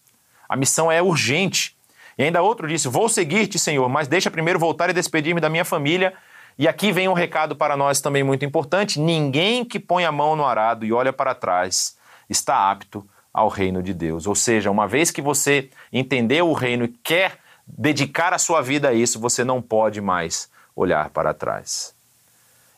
[0.49, 1.77] A missão é urgente.
[2.17, 5.65] E ainda outro disse: Vou seguir-te, Senhor, mas deixa primeiro voltar e despedir-me da minha
[5.65, 6.15] família.
[6.59, 10.37] E aqui vem um recado para nós também muito importante: ninguém que põe a mão
[10.37, 11.97] no arado e olha para trás
[12.29, 14.27] está apto ao reino de Deus.
[14.27, 18.89] Ou seja, uma vez que você entendeu o reino e quer dedicar a sua vida
[18.89, 21.95] a isso, você não pode mais olhar para trás.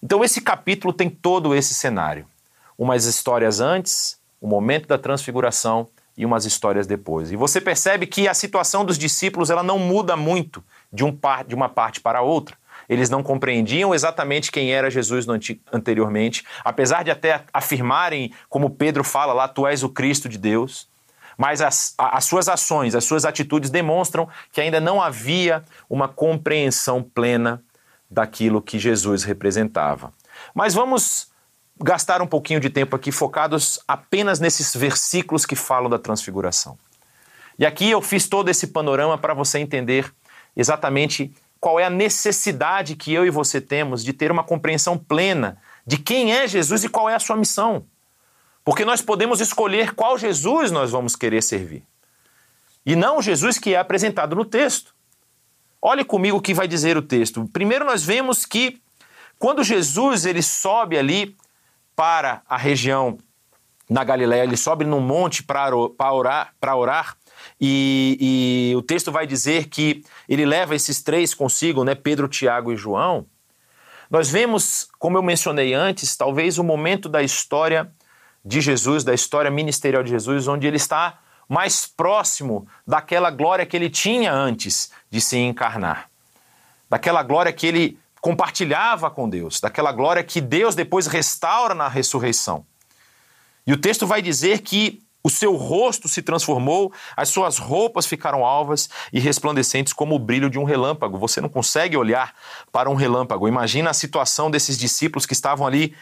[0.02, 2.26] Então, esse capítulo tem todo esse cenário.
[2.76, 7.32] Umas histórias antes, o momento da transfiguração e umas histórias depois.
[7.32, 10.62] E você percebe que a situação dos discípulos ela não muda muito
[10.92, 12.56] de, um par, de uma parte para outra.
[12.88, 15.27] Eles não compreendiam exatamente quem era Jesus
[15.73, 20.88] anteriormente, apesar de até afirmarem, como Pedro fala lá, tu és o Cristo de Deus.
[21.37, 27.03] Mas as, as suas ações, as suas atitudes demonstram que ainda não havia uma compreensão
[27.03, 27.62] plena
[28.09, 30.12] daquilo que Jesus representava.
[30.55, 31.29] Mas vamos
[31.83, 36.79] gastar um pouquinho de tempo aqui focados apenas nesses versículos que falam da transfiguração.
[37.59, 40.12] E aqui eu fiz todo esse panorama para você entender
[40.57, 41.33] exatamente
[41.64, 45.96] qual é a necessidade que eu e você temos de ter uma compreensão plena de
[45.96, 47.87] quem é Jesus e qual é a sua missão.
[48.62, 51.83] Porque nós podemos escolher qual Jesus nós vamos querer servir.
[52.85, 54.94] E não o Jesus que é apresentado no texto.
[55.81, 57.48] Olhe comigo o que vai dizer o texto.
[57.50, 58.79] Primeiro nós vemos que
[59.38, 61.35] quando Jesus ele sobe ali
[61.96, 63.16] para a região
[63.88, 67.16] na Galiléia, ele sobe num monte para orar, para orar
[67.60, 72.72] e, e, o texto vai dizer que ele leva esses três consigo, né, Pedro, Tiago
[72.72, 73.26] e João.
[74.10, 77.90] Nós vemos, como eu mencionei antes, talvez o momento da história
[78.44, 83.76] de Jesus, da história ministerial de Jesus, onde ele está mais próximo daquela glória que
[83.76, 86.10] ele tinha antes de se encarnar.
[86.88, 92.66] Daquela glória que ele compartilhava com Deus, daquela glória que Deus depois restaura na ressurreição.
[93.66, 98.44] E o texto vai dizer que o seu rosto se transformou, as suas roupas ficaram
[98.44, 101.18] alvas e resplandecentes como o brilho de um relâmpago.
[101.18, 102.34] Você não consegue olhar
[102.70, 103.48] para um relâmpago.
[103.48, 105.94] Imagina a situação desses discípulos que estavam ali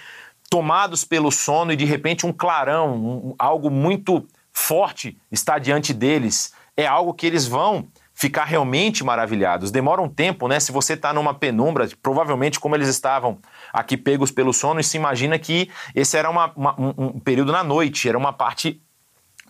[0.50, 6.52] tomados pelo sono e de repente um clarão, um, algo muito forte está diante deles,
[6.76, 9.70] é algo que eles vão ficar realmente maravilhados.
[9.70, 10.60] Demora um tempo, né?
[10.60, 13.38] Se você está numa penumbra, provavelmente como eles estavam
[13.72, 17.52] aqui pegos pelo sono, e se imagina que esse era uma, uma, um, um período
[17.52, 18.82] na noite, era uma parte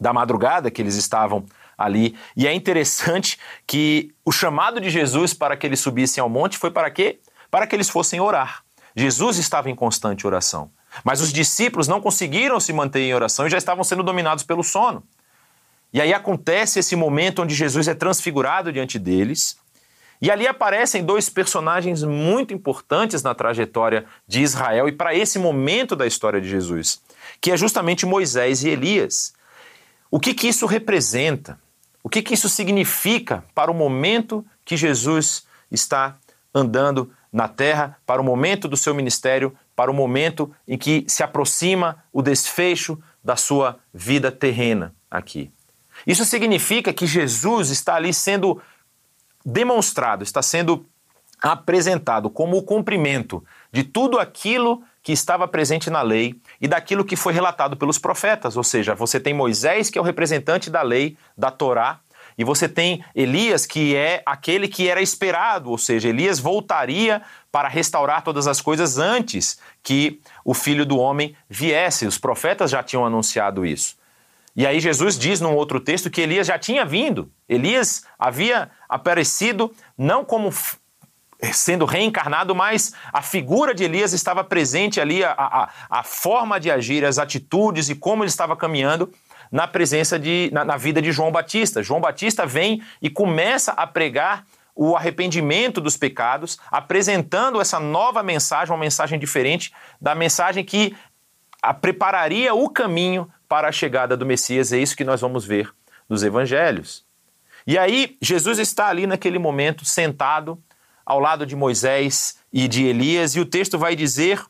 [0.03, 1.47] da madrugada que eles estavam
[1.79, 2.17] ali.
[2.37, 6.71] E é interessante que o chamado de Jesus para que eles subissem ao monte foi
[6.71, 7.21] para quê?
[7.51, 8.63] Para que eles fossem orar.
[8.95, 10.71] Jesus estava em constante oração.
[11.03, 14.63] Mas os discípulos não conseguiram se manter em oração e já estavam sendo dominados pelo
[14.63, 15.03] sono.
[15.93, 19.57] E aí acontece esse momento onde Jesus é transfigurado diante deles.
[20.21, 25.97] E ali aparecem dois personagens muito importantes na trajetória de Israel e para esse momento
[25.97, 27.01] da história de Jesus,
[27.41, 29.35] que é justamente Moisés e Elias.
[30.13, 31.59] O que, que isso representa?
[32.05, 36.19] O que, que isso significa para o momento que Jesus está
[36.55, 41.23] andando na terra, para o momento do seu ministério, para o momento em que se
[41.23, 45.51] aproxima o desfecho da sua vida terrena aqui.
[46.07, 48.61] Isso significa que Jesus está ali sendo
[49.47, 50.85] demonstrado, está sendo
[51.41, 57.17] apresentado como o cumprimento de tudo aquilo que estava presente na lei e daquilo que
[57.17, 58.57] foi relatado pelos profetas.
[58.57, 61.99] Ou seja, você tem Moisés, que é o representante da lei, da Torá,
[62.39, 67.21] e você tem Elias, que é aquele que era esperado, ou seja, Elias voltaria
[67.51, 72.07] para restaurar todas as coisas antes que o filho do homem viesse.
[72.07, 73.97] Os profetas já tinham anunciado isso.
[74.55, 77.31] E aí Jesus diz num outro texto que Elias já tinha vindo.
[77.49, 80.51] Elias havia aparecido não como
[81.51, 86.71] sendo reencarnado, mas a figura de Elias estava presente ali, a, a, a forma de
[86.71, 89.13] agir, as atitudes e como ele estava caminhando
[89.51, 91.83] na presença de, na, na vida de João Batista.
[91.83, 98.73] João Batista vem e começa a pregar o arrependimento dos pecados, apresentando essa nova mensagem,
[98.73, 100.97] uma mensagem diferente da mensagem que
[101.81, 104.73] prepararia o caminho para a chegada do Messias.
[104.73, 105.71] É isso que nós vamos ver
[106.09, 107.05] nos evangelhos.
[107.67, 110.59] E aí, Jesus está ali naquele momento, sentado
[111.05, 114.45] ao lado de Moisés e de Elias, e o texto vai dizer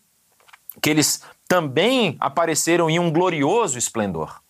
[0.80, 4.40] que eles também apareceram em um glorioso esplendor.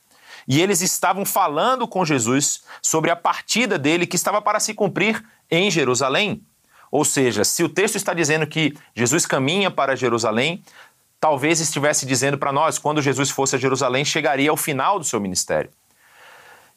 [0.46, 5.24] E eles estavam falando com Jesus sobre a partida dele que estava para se cumprir
[5.50, 6.42] em Jerusalém.
[6.90, 10.62] Ou seja, se o texto está dizendo que Jesus caminha para Jerusalém,
[11.18, 15.20] talvez estivesse dizendo para nós, quando Jesus fosse a Jerusalém, chegaria ao final do seu
[15.20, 15.70] ministério.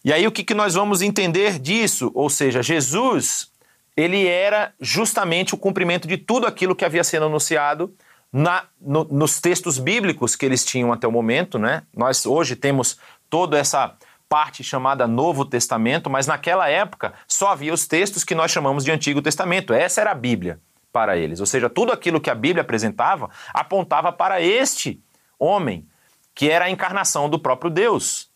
[0.03, 2.11] E aí o que, que nós vamos entender disso?
[2.13, 3.51] Ou seja, Jesus
[3.95, 7.95] ele era justamente o cumprimento de tudo aquilo que havia sido anunciado
[8.31, 11.57] na, no, nos textos bíblicos que eles tinham até o momento.
[11.57, 11.83] Né?
[11.95, 12.97] Nós hoje temos
[13.29, 13.95] toda essa
[14.27, 18.91] parte chamada Novo Testamento, mas naquela época só havia os textos que nós chamamos de
[18.91, 19.73] Antigo Testamento.
[19.73, 20.59] Essa era a Bíblia
[20.91, 21.39] para eles.
[21.39, 25.01] Ou seja, tudo aquilo que a Bíblia apresentava apontava para este
[25.39, 25.87] homem,
[26.33, 28.29] que era a encarnação do próprio Deus.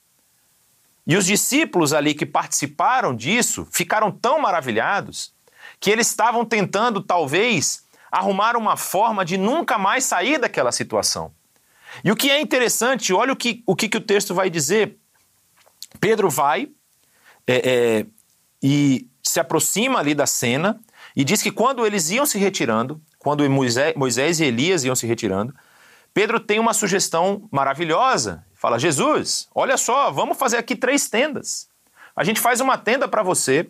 [1.06, 5.34] E os discípulos ali que participaram disso ficaram tão maravilhados
[5.80, 11.32] que eles estavam tentando, talvez, arrumar uma forma de nunca mais sair daquela situação.
[12.04, 14.98] E o que é interessante, olha o que o, que, que o texto vai dizer.
[16.00, 16.70] Pedro vai
[17.48, 18.06] é, é,
[18.62, 20.80] e se aproxima ali da cena
[21.16, 25.08] e diz que quando eles iam se retirando, quando Moisés, Moisés e Elias iam se
[25.08, 25.54] retirando,
[26.14, 28.46] Pedro tem uma sugestão maravilhosa.
[28.56, 31.68] Fala: Jesus, olha só, vamos fazer aqui três tendas.
[32.16, 33.70] A gente faz uma tenda para você,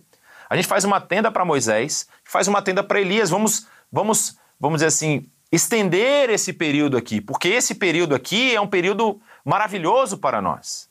[0.49, 3.29] a gente faz uma tenda para Moisés, faz uma tenda para Elias.
[3.29, 8.67] Vamos, vamos, vamos dizer assim, estender esse período aqui, porque esse período aqui é um
[8.67, 10.89] período maravilhoso para nós.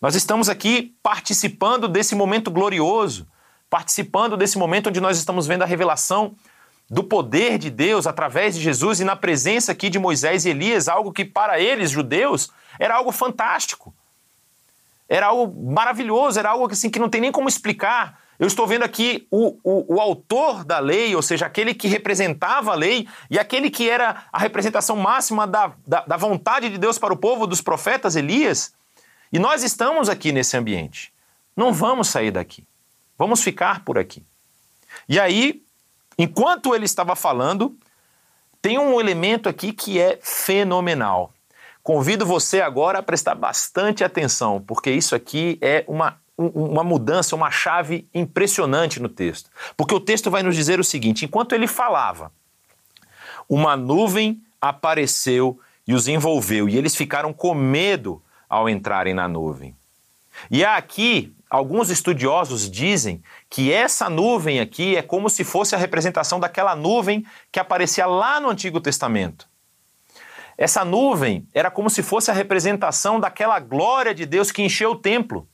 [0.00, 3.26] Nós estamos aqui participando desse momento glorioso,
[3.70, 6.34] participando desse momento onde nós estamos vendo a revelação
[6.90, 10.88] do poder de Deus através de Jesus e na presença aqui de Moisés e Elias,
[10.88, 13.94] algo que para eles, judeus, era algo fantástico.
[15.08, 18.20] Era algo maravilhoso, era algo assim, que não tem nem como explicar.
[18.38, 22.70] Eu estou vendo aqui o, o, o, autor da lei, ou seja, aquele que representava
[22.70, 26.98] a lei e aquele que era a representação máxima da, da, da vontade de Deus
[26.98, 28.72] para o povo, dos profetas Elias.
[29.32, 31.12] E nós estamos aqui nesse ambiente.
[31.56, 32.64] Não vamos sair daqui.
[33.18, 34.24] Vamos ficar por aqui.
[35.08, 35.60] E aí,
[36.16, 37.76] enquanto ele estava falando,
[38.62, 41.32] tem um elemento aqui que é fenomenal.
[41.82, 47.50] Convido você agora a prestar bastante atenção, porque isso aqui é uma uma mudança, uma
[47.50, 49.50] chave impressionante no texto.
[49.76, 52.30] Porque o texto vai nos dizer o seguinte: enquanto ele falava,
[53.48, 59.74] uma nuvem apareceu e os envolveu, e eles ficaram com medo ao entrarem na nuvem.
[60.50, 66.38] E aqui, alguns estudiosos dizem que essa nuvem aqui é como se fosse a representação
[66.38, 69.48] daquela nuvem que aparecia lá no Antigo Testamento.
[70.56, 74.96] Essa nuvem era como se fosse a representação daquela glória de Deus que encheu o
[74.96, 75.48] templo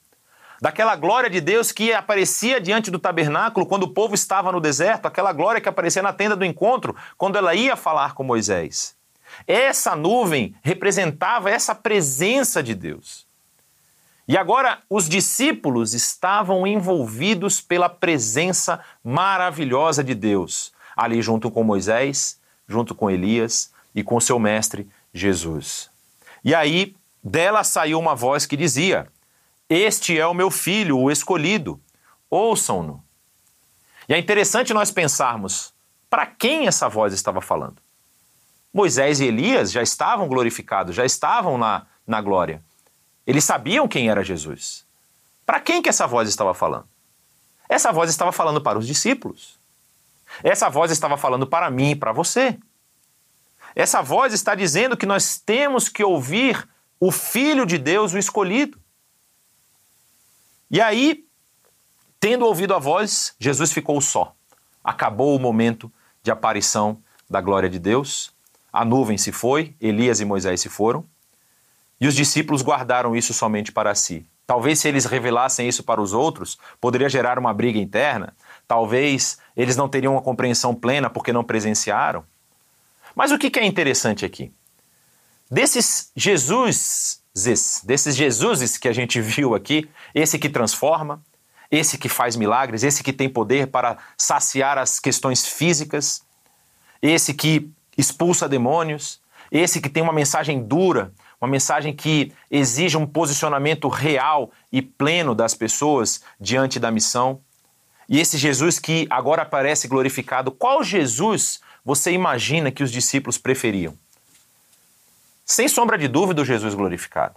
[0.64, 5.04] daquela glória de Deus que aparecia diante do tabernáculo quando o povo estava no deserto,
[5.04, 8.96] aquela glória que aparecia na tenda do encontro quando ela ia falar com Moisés.
[9.46, 13.26] Essa nuvem representava essa presença de Deus.
[14.26, 22.40] E agora os discípulos estavam envolvidos pela presença maravilhosa de Deus, ali junto com Moisés,
[22.66, 25.90] junto com Elias e com seu mestre Jesus.
[26.42, 29.12] E aí dela saiu uma voz que dizia:
[29.68, 31.80] este é o meu filho, o escolhido.
[32.30, 33.02] Ouçam-no.
[34.08, 35.72] E é interessante nós pensarmos
[36.10, 37.76] para quem essa voz estava falando.
[38.72, 42.62] Moisés e Elias já estavam glorificados, já estavam na, na glória.
[43.26, 44.84] Eles sabiam quem era Jesus.
[45.46, 46.88] Para quem que essa voz estava falando?
[47.68, 49.58] Essa voz estava falando para os discípulos.
[50.42, 52.58] Essa voz estava falando para mim e para você.
[53.74, 56.68] Essa voz está dizendo que nós temos que ouvir
[57.00, 58.78] o Filho de Deus, o escolhido.
[60.74, 61.24] E aí,
[62.18, 64.34] tendo ouvido a voz, Jesus ficou só.
[64.82, 65.88] Acabou o momento
[66.20, 66.98] de aparição
[67.30, 68.32] da glória de Deus.
[68.72, 71.06] A nuvem se foi, Elias e Moisés se foram,
[72.00, 74.26] e os discípulos guardaram isso somente para si.
[74.48, 78.34] Talvez se eles revelassem isso para os outros, poderia gerar uma briga interna.
[78.66, 82.24] Talvez eles não teriam uma compreensão plena porque não presenciaram.
[83.14, 84.52] Mas o que é interessante aqui?
[85.48, 91.20] Desses Jesus, desses Jesuses que a gente viu aqui, esse que transforma,
[91.68, 96.22] esse que faz milagres, esse que tem poder para saciar as questões físicas,
[97.02, 97.68] esse que
[97.98, 99.20] expulsa demônios,
[99.50, 105.34] esse que tem uma mensagem dura, uma mensagem que exige um posicionamento real e pleno
[105.34, 107.40] das pessoas diante da missão.
[108.08, 113.98] E esse Jesus que agora aparece glorificado, qual Jesus você imagina que os discípulos preferiam?
[115.44, 117.36] Sem sombra de dúvida, o Jesus glorificado.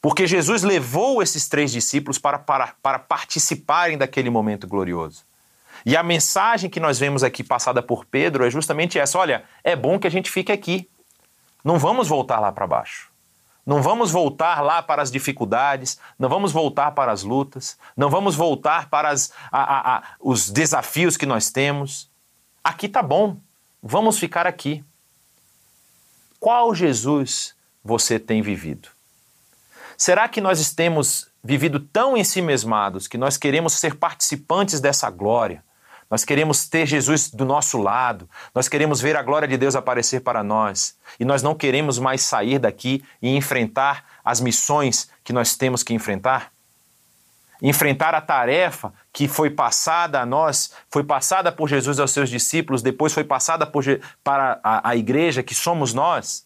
[0.00, 5.24] Porque Jesus levou esses três discípulos para, para, para participarem daquele momento glorioso.
[5.86, 9.74] E a mensagem que nós vemos aqui passada por Pedro é justamente essa: olha, é
[9.74, 10.88] bom que a gente fique aqui.
[11.64, 13.10] Não vamos voltar lá para baixo.
[13.64, 18.34] Não vamos voltar lá para as dificuldades, não vamos voltar para as lutas, não vamos
[18.34, 22.10] voltar para as, a, a, a, os desafios que nós temos.
[22.64, 23.36] Aqui tá bom,
[23.80, 24.84] vamos ficar aqui.
[26.42, 28.88] Qual Jesus você tem vivido?
[29.96, 35.08] Será que nós temos vivido tão em si mesmados que nós queremos ser participantes dessa
[35.08, 35.62] glória?
[36.10, 40.22] Nós queremos ter Jesus do nosso lado, nós queremos ver a glória de Deus aparecer
[40.22, 45.54] para nós e nós não queremos mais sair daqui e enfrentar as missões que nós
[45.54, 46.52] temos que enfrentar?
[47.62, 52.82] Enfrentar a tarefa que foi passada a nós, foi passada por Jesus aos seus discípulos,
[52.82, 53.84] depois foi passada por,
[54.24, 56.44] para a, a igreja que somos nós?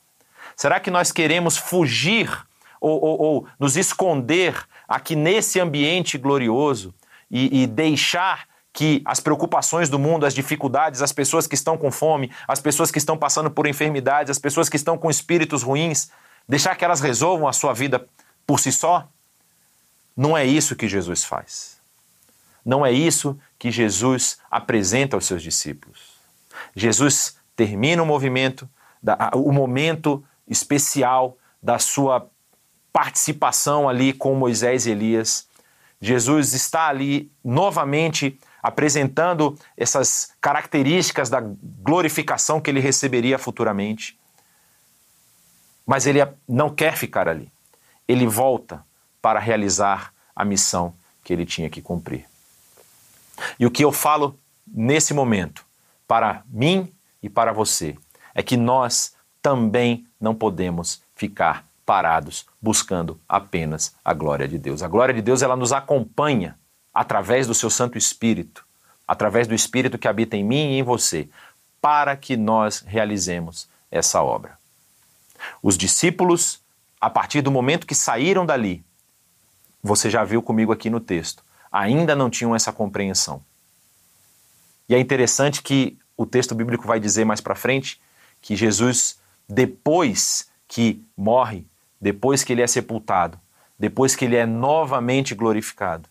[0.55, 2.31] Será que nós queremos fugir
[2.79, 4.55] ou, ou, ou nos esconder
[4.87, 6.95] aqui nesse ambiente glorioso
[7.31, 8.47] e, e deixar
[8.77, 12.91] que as preocupações do mundo, as dificuldades, as pessoas que estão com fome, as pessoas
[12.91, 16.11] que estão passando por enfermidades, as pessoas que estão com espíritos ruins,
[16.47, 18.07] deixar que elas resolvam a sua vida
[18.47, 19.09] por si só?
[20.17, 21.77] Não é isso que Jesus faz.
[22.65, 26.17] Não é isso que Jesus apresenta aos seus discípulos.
[26.75, 28.69] Jesus termina o movimento,
[29.35, 32.29] o momento especial da sua
[32.93, 35.47] participação ali com Moisés e Elias.
[36.01, 44.19] Jesus está ali novamente apresentando essas características da glorificação que ele receberia futuramente.
[45.87, 47.53] Mas ele não quer ficar ali.
[48.09, 48.85] Ele volta
[49.27, 52.27] para realizar a missão que ele tinha que cumprir.
[53.59, 55.65] E o que eu falo nesse momento,
[56.07, 57.97] para mim e para você,
[58.37, 64.81] é que nós também não podemos ficar parados buscando apenas a glória de Deus.
[64.81, 66.57] A glória de Deus ela nos acompanha
[66.95, 68.65] através do seu Santo Espírito,
[69.09, 71.29] através do Espírito que habita em mim e em você,
[71.81, 74.57] para que nós realizemos essa obra.
[75.61, 76.61] Os discípulos,
[77.01, 78.86] a partir do momento que saíram dali,
[79.83, 83.43] você já viu comigo aqui no texto, ainda não tinham essa compreensão.
[84.89, 88.01] E é interessante que o texto bíblico vai dizer mais para frente
[88.41, 89.19] que Jesus,
[89.49, 91.67] depois que morre,
[92.01, 93.39] depois que ele é sepultado,
[93.79, 96.09] depois que ele é novamente glorificado,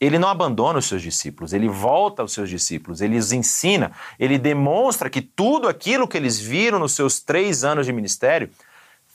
[0.00, 4.38] ele não abandona os seus discípulos, ele volta aos seus discípulos, ele os ensina, ele
[4.38, 8.50] demonstra que tudo aquilo que eles viram nos seus três anos de ministério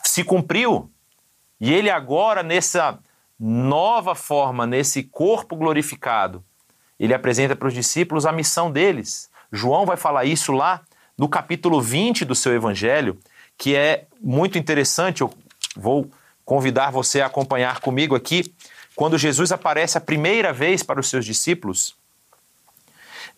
[0.04, 0.90] se cumpriu.
[1.60, 2.98] E ele agora, nessa
[3.40, 6.44] nova forma, nesse corpo glorificado,
[7.00, 9.30] ele apresenta para os discípulos a missão deles.
[9.52, 10.82] João vai falar isso lá
[11.18, 13.18] no capítulo 20 do seu evangelho,
[13.58, 15.22] que é muito interessante.
[15.22, 15.34] Eu
[15.76, 16.10] vou
[16.44, 18.54] convidar você a acompanhar comigo aqui
[19.00, 21.96] quando Jesus aparece a primeira vez para os seus discípulos,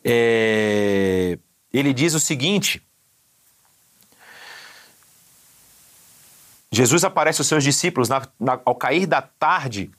[0.03, 1.37] é,
[1.71, 2.81] ele diz o seguinte:
[6.71, 9.91] Jesus aparece aos seus discípulos na, na, ao cair da tarde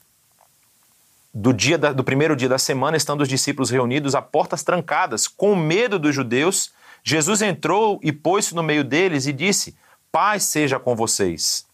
[1.33, 5.27] do dia da, do primeiro dia da semana, estando os discípulos reunidos a portas trancadas,
[5.27, 6.71] com medo dos judeus.
[7.03, 9.75] Jesus entrou e pôs-se no meio deles e disse:
[10.11, 11.65] Paz seja com vocês.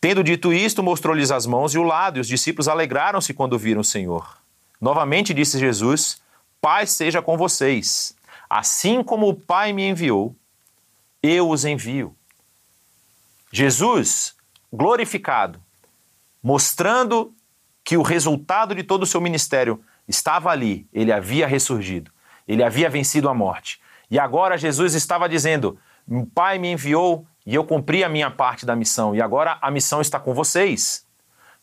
[0.00, 3.82] Tendo dito isto, mostrou-lhes as mãos e o lado, e os discípulos alegraram-se quando viram
[3.82, 4.36] o Senhor.
[4.80, 6.20] Novamente disse Jesus:
[6.60, 8.14] Paz seja com vocês.
[8.50, 10.34] Assim como o Pai me enviou,
[11.22, 12.14] eu os envio.
[13.52, 14.34] Jesus,
[14.72, 15.60] glorificado,
[16.42, 17.34] mostrando
[17.84, 22.10] que o resultado de todo o seu ministério estava ali, ele havia ressurgido,
[22.48, 23.80] ele havia vencido a morte.
[24.10, 25.78] E agora Jesus estava dizendo:
[26.08, 29.70] O Pai me enviou e eu cumpri a minha parte da missão e agora a
[29.70, 31.04] missão está com vocês.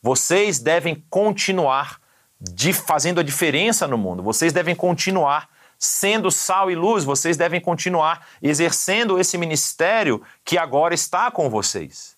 [0.02, 2.00] Vocês devem continuar
[2.40, 4.24] de fazendo a diferença no mundo.
[4.24, 5.50] Vocês devem continuar
[5.80, 7.06] sendo sal e luz.
[7.06, 12.18] Vocês devem continuar exercendo esse ministério que agora está com vocês.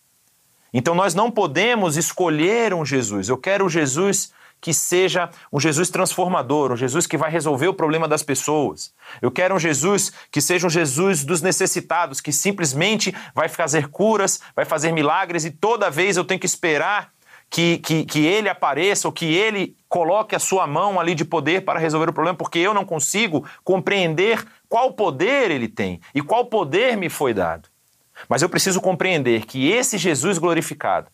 [0.74, 3.30] Então nós não podemos escolher um Jesus.
[3.30, 7.74] Eu quero um Jesus que seja um Jesus transformador, um Jesus que vai resolver o
[7.74, 8.94] problema das pessoas.
[9.22, 14.40] Eu quero um Jesus que seja um Jesus dos necessitados, que simplesmente vai fazer curas,
[14.56, 17.12] vai fazer milagres e toda vez eu tenho que esperar
[17.52, 21.66] que, que, que ele apareça ou que ele coloque a sua mão ali de poder
[21.66, 26.46] para resolver o problema, porque eu não consigo compreender qual poder ele tem e qual
[26.46, 27.68] poder me foi dado.
[28.30, 31.12] Mas eu preciso compreender que esse Jesus glorificado,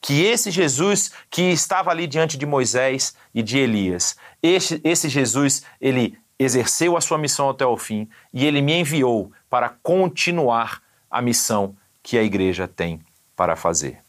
[0.00, 5.62] que esse Jesus que estava ali diante de Moisés e de Elias, esse, esse Jesus,
[5.80, 11.22] ele exerceu a sua missão até o fim e ele me enviou para continuar a
[11.22, 13.00] missão que a igreja tem
[13.36, 14.07] para fazer.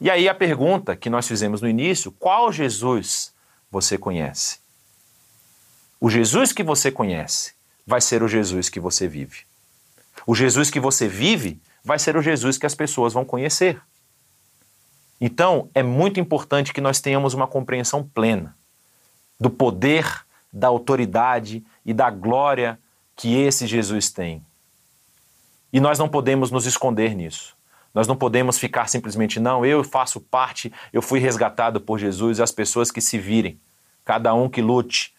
[0.00, 3.34] E aí a pergunta que nós fizemos no início: qual Jesus
[3.70, 4.58] você conhece?
[6.00, 7.52] O Jesus que você conhece
[7.86, 9.44] vai ser o Jesus que você vive.
[10.26, 13.80] O Jesus que você vive vai ser o Jesus que as pessoas vão conhecer.
[15.20, 18.56] Então, é muito importante que nós tenhamos uma compreensão plena
[19.38, 22.78] do poder, da autoridade e da glória
[23.14, 24.44] que esse Jesus tem.
[25.70, 27.54] E nós não podemos nos esconder nisso.
[27.94, 32.42] Nós não podemos ficar simplesmente, não, eu faço parte, eu fui resgatado por Jesus e
[32.42, 33.60] as pessoas que se virem,
[34.04, 35.12] cada um que lute.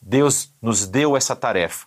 [0.00, 1.86] Deus nos deu essa tarefa.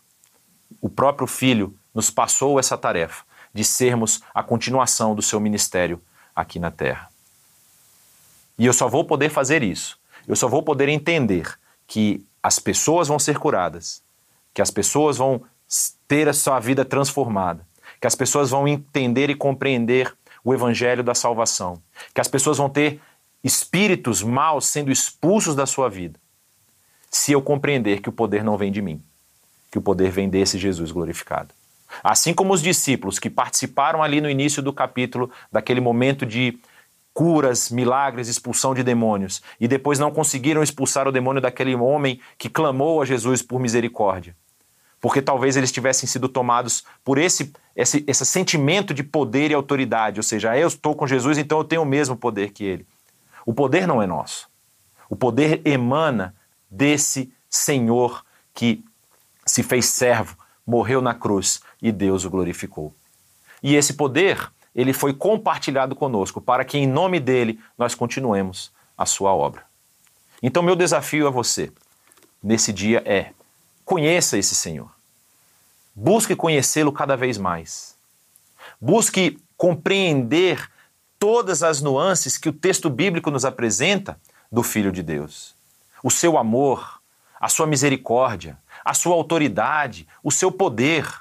[0.81, 6.01] O próprio Filho nos passou essa tarefa de sermos a continuação do seu ministério
[6.35, 7.09] aqui na terra.
[8.57, 9.97] E eu só vou poder fazer isso,
[10.27, 11.57] eu só vou poder entender
[11.87, 14.01] que as pessoas vão ser curadas,
[14.53, 15.43] que as pessoas vão
[16.07, 17.65] ter a sua vida transformada,
[17.99, 21.81] que as pessoas vão entender e compreender o evangelho da salvação,
[22.13, 23.01] que as pessoas vão ter
[23.43, 26.19] espíritos maus sendo expulsos da sua vida,
[27.09, 29.01] se eu compreender que o poder não vem de mim,
[29.71, 31.53] que o poder vem desse Jesus glorificado.
[32.03, 36.59] Assim como os discípulos que participaram ali no início do capítulo, daquele momento de
[37.13, 42.49] curas, milagres, expulsão de demônios, e depois não conseguiram expulsar o demônio daquele homem que
[42.49, 44.35] clamou a Jesus por misericórdia.
[45.01, 50.19] Porque talvez eles tivessem sido tomados por esse, esse, esse sentimento de poder e autoridade,
[50.19, 52.85] ou seja, eu estou com Jesus, então eu tenho o mesmo poder que ele.
[53.45, 54.49] O poder não é nosso.
[55.09, 56.35] O poder emana
[56.69, 58.23] desse Senhor
[58.53, 58.83] que
[59.45, 62.93] se fez servo, morreu na cruz e Deus o glorificou.
[63.63, 69.05] E esse poder, ele foi compartilhado conosco para que em nome dele nós continuemos a
[69.05, 69.63] sua obra.
[70.43, 71.71] Então meu desafio a você
[72.41, 73.31] nesse dia é:
[73.89, 74.91] conheça esse Senhor.
[75.95, 77.95] Busque conhecê-lo cada vez mais.
[78.79, 80.69] Busque compreender
[81.17, 84.19] todas as nuances que o texto bíblico nos apresenta
[84.51, 85.55] do Filho de Deus.
[86.03, 87.01] O seu amor,
[87.41, 91.11] a sua misericórdia, a sua autoridade, o seu poder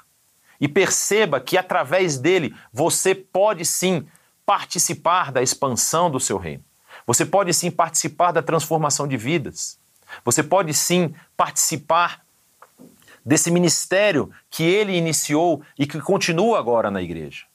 [0.61, 4.07] e perceba que através dele você pode sim
[4.45, 6.63] participar da expansão do seu reino.
[7.07, 9.79] Você pode sim participar da transformação de vidas.
[10.23, 12.28] Você pode sim participar
[13.25, 17.45] desse ministério que ele iniciou e que continua agora na igreja.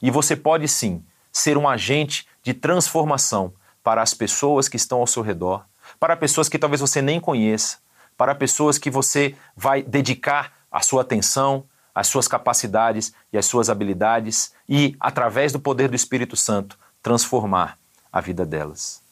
[0.00, 5.06] E você pode sim ser um agente de transformação para as pessoas que estão ao
[5.06, 5.64] seu redor,
[5.98, 7.78] para pessoas que talvez você nem conheça,
[8.16, 11.64] para pessoas que você vai dedicar a sua atenção,
[11.94, 17.78] as suas capacidades e as suas habilidades e, através do poder do Espírito Santo, transformar
[18.12, 19.02] a vida delas.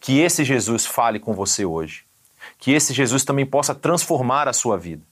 [0.00, 2.04] Que esse Jesus fale com você hoje.
[2.62, 5.02] Que esse Jesus também possa transformar a sua vida,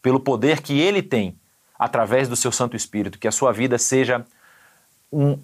[0.00, 1.38] pelo poder que ele tem
[1.78, 4.24] através do seu Santo Espírito, que a sua vida seja
[5.12, 5.38] um,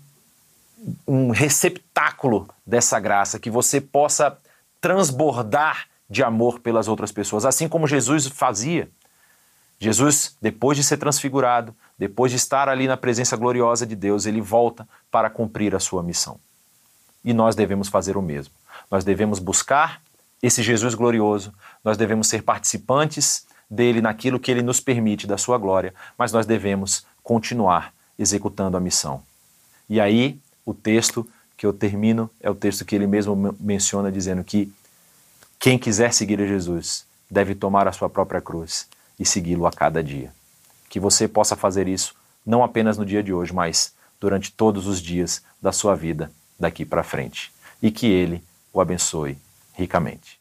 [1.07, 4.39] um receptáculo dessa graça, que você possa
[4.81, 8.89] transbordar de amor pelas outras pessoas, assim como Jesus fazia.
[9.79, 14.41] Jesus, depois de ser transfigurado, depois de estar ali na presença gloriosa de Deus, ele
[14.41, 16.41] volta para cumprir a sua missão.
[17.23, 18.55] E nós devemos fazer o mesmo.
[18.91, 20.01] Nós devemos buscar
[20.43, 21.53] esse Jesus glorioso,
[21.84, 26.47] nós devemos ser participantes dele naquilo que ele nos permite da sua glória, mas nós
[26.47, 29.22] devemos continuar executando a missão.
[29.88, 34.43] E aí, o texto que eu termino é o texto que ele mesmo menciona, dizendo
[34.43, 34.72] que
[35.59, 38.88] quem quiser seguir a Jesus deve tomar a sua própria cruz
[39.18, 40.32] e segui-lo a cada dia.
[40.88, 42.14] Que você possa fazer isso
[42.45, 46.84] não apenas no dia de hoje, mas durante todos os dias da sua vida daqui
[46.84, 47.53] para frente.
[47.82, 49.36] E que Ele o abençoe
[49.81, 50.39] ricamente.